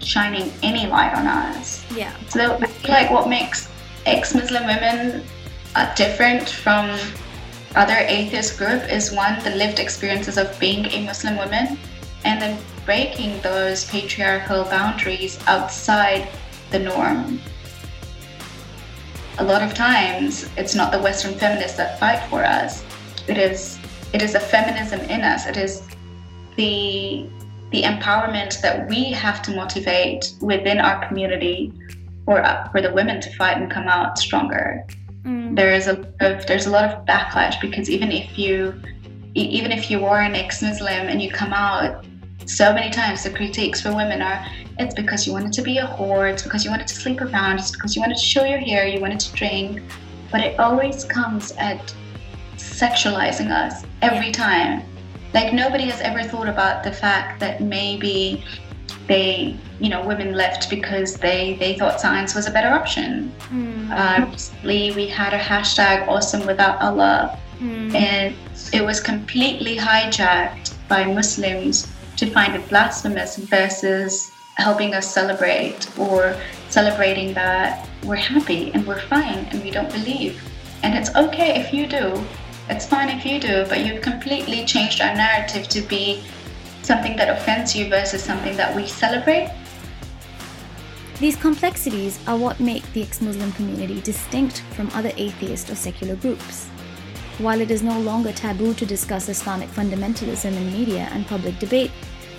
shining 0.00 0.52
any 0.62 0.86
light 0.86 1.14
on 1.14 1.26
us. 1.26 1.84
Yeah. 1.94 2.12
So 2.28 2.54
I 2.54 2.66
feel 2.66 2.94
like 2.94 3.10
what 3.10 3.28
makes 3.28 3.68
ex-Muslim 4.06 4.66
women 4.66 5.24
are 5.74 5.92
different 5.96 6.48
from 6.48 6.98
other 7.74 7.96
atheist 7.96 8.58
group 8.58 8.82
is 8.90 9.12
one 9.12 9.42
the 9.42 9.50
lived 9.50 9.78
experiences 9.78 10.36
of 10.36 10.58
being 10.60 10.86
a 10.86 11.04
Muslim 11.06 11.36
woman, 11.36 11.78
and 12.24 12.40
then 12.40 12.58
breaking 12.84 13.40
those 13.40 13.84
patriarchal 13.86 14.64
boundaries 14.64 15.38
outside 15.46 16.28
the 16.70 16.78
norm. 16.78 17.40
A 19.38 19.44
lot 19.44 19.62
of 19.62 19.74
times, 19.74 20.48
it's 20.56 20.74
not 20.74 20.92
the 20.92 21.00
Western 21.00 21.34
feminists 21.34 21.76
that 21.78 21.98
fight 21.98 22.22
for 22.28 22.44
us. 22.44 22.84
It 23.28 23.38
is 23.38 23.78
it 24.12 24.20
is 24.20 24.34
a 24.34 24.40
feminism 24.40 25.00
in 25.00 25.22
us. 25.22 25.46
It 25.46 25.56
is 25.56 25.82
the 26.56 27.26
the 27.70 27.82
empowerment 27.82 28.60
that 28.60 28.86
we 28.88 29.10
have 29.12 29.40
to 29.42 29.56
motivate 29.56 30.34
within 30.42 30.78
our 30.78 31.08
community 31.08 31.72
for 32.26 32.42
for 32.70 32.82
the 32.82 32.92
women 32.92 33.20
to 33.22 33.30
fight 33.36 33.56
and 33.56 33.70
come 33.70 33.88
out 33.88 34.18
stronger. 34.18 34.86
Mm. 35.24 35.56
There 35.56 35.72
is 35.72 35.86
a 35.86 36.00
of, 36.20 36.46
there's 36.46 36.66
a 36.66 36.70
lot 36.70 36.84
of 36.84 37.04
backlash 37.06 37.60
because 37.60 37.88
even 37.90 38.10
if 38.10 38.38
you 38.38 38.80
even 39.34 39.72
if 39.72 39.90
you 39.90 40.04
are 40.04 40.20
an 40.20 40.34
ex-Muslim 40.34 41.08
and 41.08 41.22
you 41.22 41.30
come 41.30 41.52
out, 41.52 42.04
so 42.44 42.72
many 42.72 42.90
times 42.90 43.22
the 43.22 43.30
critiques 43.30 43.80
for 43.80 43.94
women 43.94 44.20
are 44.20 44.44
it's 44.78 44.94
because 44.94 45.26
you 45.26 45.32
wanted 45.32 45.52
to 45.52 45.62
be 45.62 45.78
a 45.78 45.86
whore, 45.86 46.30
it's 46.30 46.42
because 46.42 46.64
you 46.64 46.70
wanted 46.70 46.88
to 46.88 46.94
sleep 46.94 47.20
around, 47.20 47.58
it's 47.58 47.70
because 47.70 47.94
you 47.94 48.00
wanted 48.00 48.16
to 48.16 48.24
show 48.24 48.44
your 48.44 48.58
hair, 48.58 48.86
you 48.86 49.00
wanted 49.00 49.20
to 49.20 49.32
drink, 49.34 49.82
but 50.30 50.40
it 50.40 50.58
always 50.58 51.04
comes 51.04 51.52
at 51.52 51.94
sexualizing 52.56 53.50
us 53.50 53.84
every 54.00 54.26
yeah. 54.26 54.32
time. 54.32 54.82
Like 55.34 55.52
nobody 55.52 55.84
has 55.84 56.00
ever 56.00 56.22
thought 56.22 56.48
about 56.48 56.84
the 56.84 56.92
fact 56.92 57.40
that 57.40 57.62
maybe 57.62 58.44
they, 59.12 59.56
you 59.78 59.90
know, 59.90 60.04
women 60.06 60.32
left 60.32 60.70
because 60.70 61.16
they 61.16 61.54
they 61.62 61.72
thought 61.78 62.00
science 62.00 62.34
was 62.34 62.46
a 62.46 62.50
better 62.50 62.72
option. 62.80 63.30
Mm. 63.50 63.90
Uh, 63.90 64.26
recently, 64.30 64.92
we 64.92 65.06
had 65.06 65.32
a 65.34 65.38
hashtag 65.38 66.08
Awesome 66.08 66.46
Without 66.46 66.80
Allah, 66.80 67.38
mm. 67.58 67.94
and 67.94 68.34
it 68.72 68.82
was 68.82 69.00
completely 69.00 69.76
hijacked 69.76 70.72
by 70.88 71.04
Muslims 71.04 71.74
to 72.16 72.24
find 72.36 72.54
it 72.54 72.66
blasphemous 72.68 73.36
versus 73.36 74.32
helping 74.56 74.94
us 74.94 75.06
celebrate 75.12 75.80
or 75.98 76.36
celebrating 76.68 77.34
that 77.34 77.88
we're 78.04 78.24
happy 78.34 78.70
and 78.72 78.86
we're 78.86 79.00
fine 79.14 79.40
and 79.50 79.62
we 79.62 79.70
don't 79.70 79.92
believe. 79.92 80.34
And 80.82 80.94
it's 80.94 81.14
okay 81.16 81.60
if 81.60 81.72
you 81.72 81.86
do. 81.86 82.06
It's 82.68 82.86
fine 82.86 83.08
if 83.08 83.24
you 83.26 83.40
do, 83.40 83.66
but 83.68 83.84
you've 83.84 84.02
completely 84.02 84.64
changed 84.64 85.00
our 85.00 85.14
narrative 85.14 85.68
to 85.68 85.80
be 85.82 86.22
something 86.82 87.16
that 87.16 87.28
offends 87.28 87.74
you 87.74 87.88
versus 87.88 88.22
something 88.22 88.56
that 88.56 88.74
we 88.74 88.86
celebrate. 88.86 89.50
These 91.18 91.36
complexities 91.36 92.18
are 92.26 92.36
what 92.36 92.58
make 92.58 92.84
the 92.92 93.02
ex 93.02 93.20
Muslim 93.20 93.52
community 93.52 94.00
distinct 94.00 94.62
from 94.74 94.90
other 94.92 95.12
atheist 95.16 95.70
or 95.70 95.76
secular 95.76 96.16
groups. 96.16 96.66
While 97.38 97.60
it 97.60 97.70
is 97.70 97.82
no 97.82 97.98
longer 98.00 98.32
taboo 98.32 98.74
to 98.74 98.84
discuss 98.84 99.28
Islamic 99.28 99.68
fundamentalism 99.70 100.56
in 100.56 100.72
media 100.72 101.08
and 101.12 101.26
public 101.26 101.58
debate, 101.58 101.90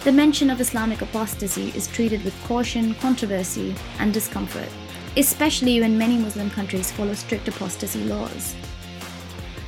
the 0.04 0.12
mention 0.12 0.50
of 0.50 0.60
Islamic 0.60 1.02
apostasy 1.02 1.70
is 1.76 1.88
treated 1.88 2.24
with 2.26 2.44
caution, 2.44 2.94
controversy, 2.96 3.74
and 4.00 4.14
discomfort, 4.14 4.68
especially 5.16 5.80
when 5.80 5.98
many 5.98 6.18
Muslim 6.18 6.50
countries 6.50 6.92
follow 6.92 7.14
strict 7.14 7.48
apostasy 7.48 8.04
laws. 8.04 8.54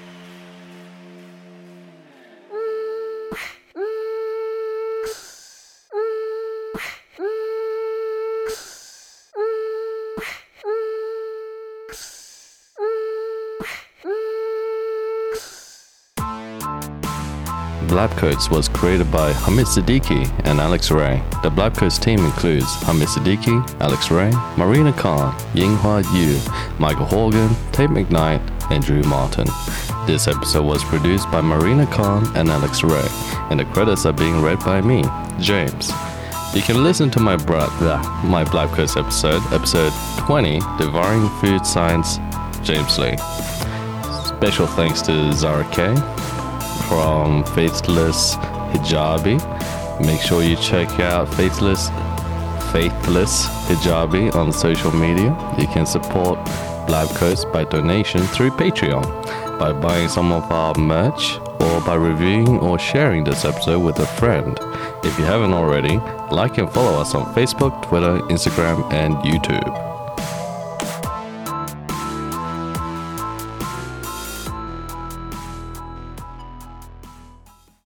Blabcoats 17.89 18.51
was 18.51 18.69
created 18.69 19.11
by 19.11 19.33
Hamid 19.33 19.65
Sediqi 19.65 20.29
and 20.45 20.59
Alex 20.59 20.91
Ray. 20.91 21.23
The 21.41 21.49
Blabcoats 21.49 21.99
team 21.99 22.19
includes 22.19 22.71
Hamid 22.83 23.07
Sediqi, 23.07 23.81
Alex 23.81 24.11
Ray, 24.11 24.29
Marina 24.57 24.93
Khan, 24.93 25.33
Yinghua 25.53 26.03
Yu, 26.13 26.39
Michael 26.77 27.07
Horgan, 27.07 27.49
Tate 27.71 27.89
McKnight, 27.89 28.41
and 28.69 28.83
Drew 28.83 29.01
Martin. 29.01 29.47
This 30.05 30.27
episode 30.27 30.67
was 30.67 30.83
produced 30.83 31.31
by 31.31 31.41
Marina 31.41 31.87
Khan 31.87 32.31
and 32.37 32.49
Alex 32.49 32.83
Ray, 32.83 33.07
and 33.49 33.59
the 33.59 33.65
credits 33.65 34.05
are 34.05 34.13
being 34.13 34.39
read 34.39 34.59
by 34.59 34.81
me, 34.81 35.03
James. 35.39 35.91
You 36.53 36.61
can 36.61 36.83
listen 36.83 37.09
to 37.09 37.19
my 37.19 37.37
bra- 37.37 37.73
my 38.23 38.43
Blabcoats 38.45 38.97
episode, 38.97 39.41
episode 39.51 39.93
20, 40.19 40.59
Devouring 40.77 41.27
Food 41.41 41.65
Science, 41.65 42.17
James 42.61 42.99
Lee. 42.99 43.17
Special 44.27 44.67
thanks 44.67 45.01
to 45.01 45.33
Zara 45.33 45.67
Kay 45.71 45.95
from 46.89 47.43
Faithless 47.55 48.35
Hijabi. 48.73 49.37
Make 50.03 50.19
sure 50.21 50.41
you 50.41 50.55
check 50.55 50.89
out 50.99 51.31
Faithless 51.35 51.89
Faithless 52.71 53.45
Hijabi 53.67 54.33
on 54.35 54.51
social 54.51 54.91
media. 54.91 55.29
You 55.59 55.67
can 55.67 55.85
support 55.85 56.39
Blabcoats 56.87 57.51
by 57.53 57.63
donation 57.63 58.21
through 58.21 58.51
Patreon, 58.51 59.03
by 59.59 59.71
buying 59.71 60.09
some 60.09 60.31
of 60.31 60.51
our 60.51 60.73
merch, 60.75 61.37
or 61.59 61.81
by 61.81 61.95
reviewing 61.95 62.59
or 62.59 62.79
sharing 62.79 63.23
this 63.23 63.45
episode 63.45 63.79
with 63.79 63.99
a 63.99 64.07
friend. 64.07 64.57
If 65.03 65.17
you 65.19 65.25
haven't 65.25 65.53
already, 65.53 65.97
like 66.31 66.57
and 66.57 66.71
follow 66.71 66.99
us 66.99 67.13
on 67.13 67.33
Facebook, 67.35 67.87
Twitter, 67.87 68.19
Instagram, 68.33 68.91
and 68.91 69.15
YouTube. 69.17 69.88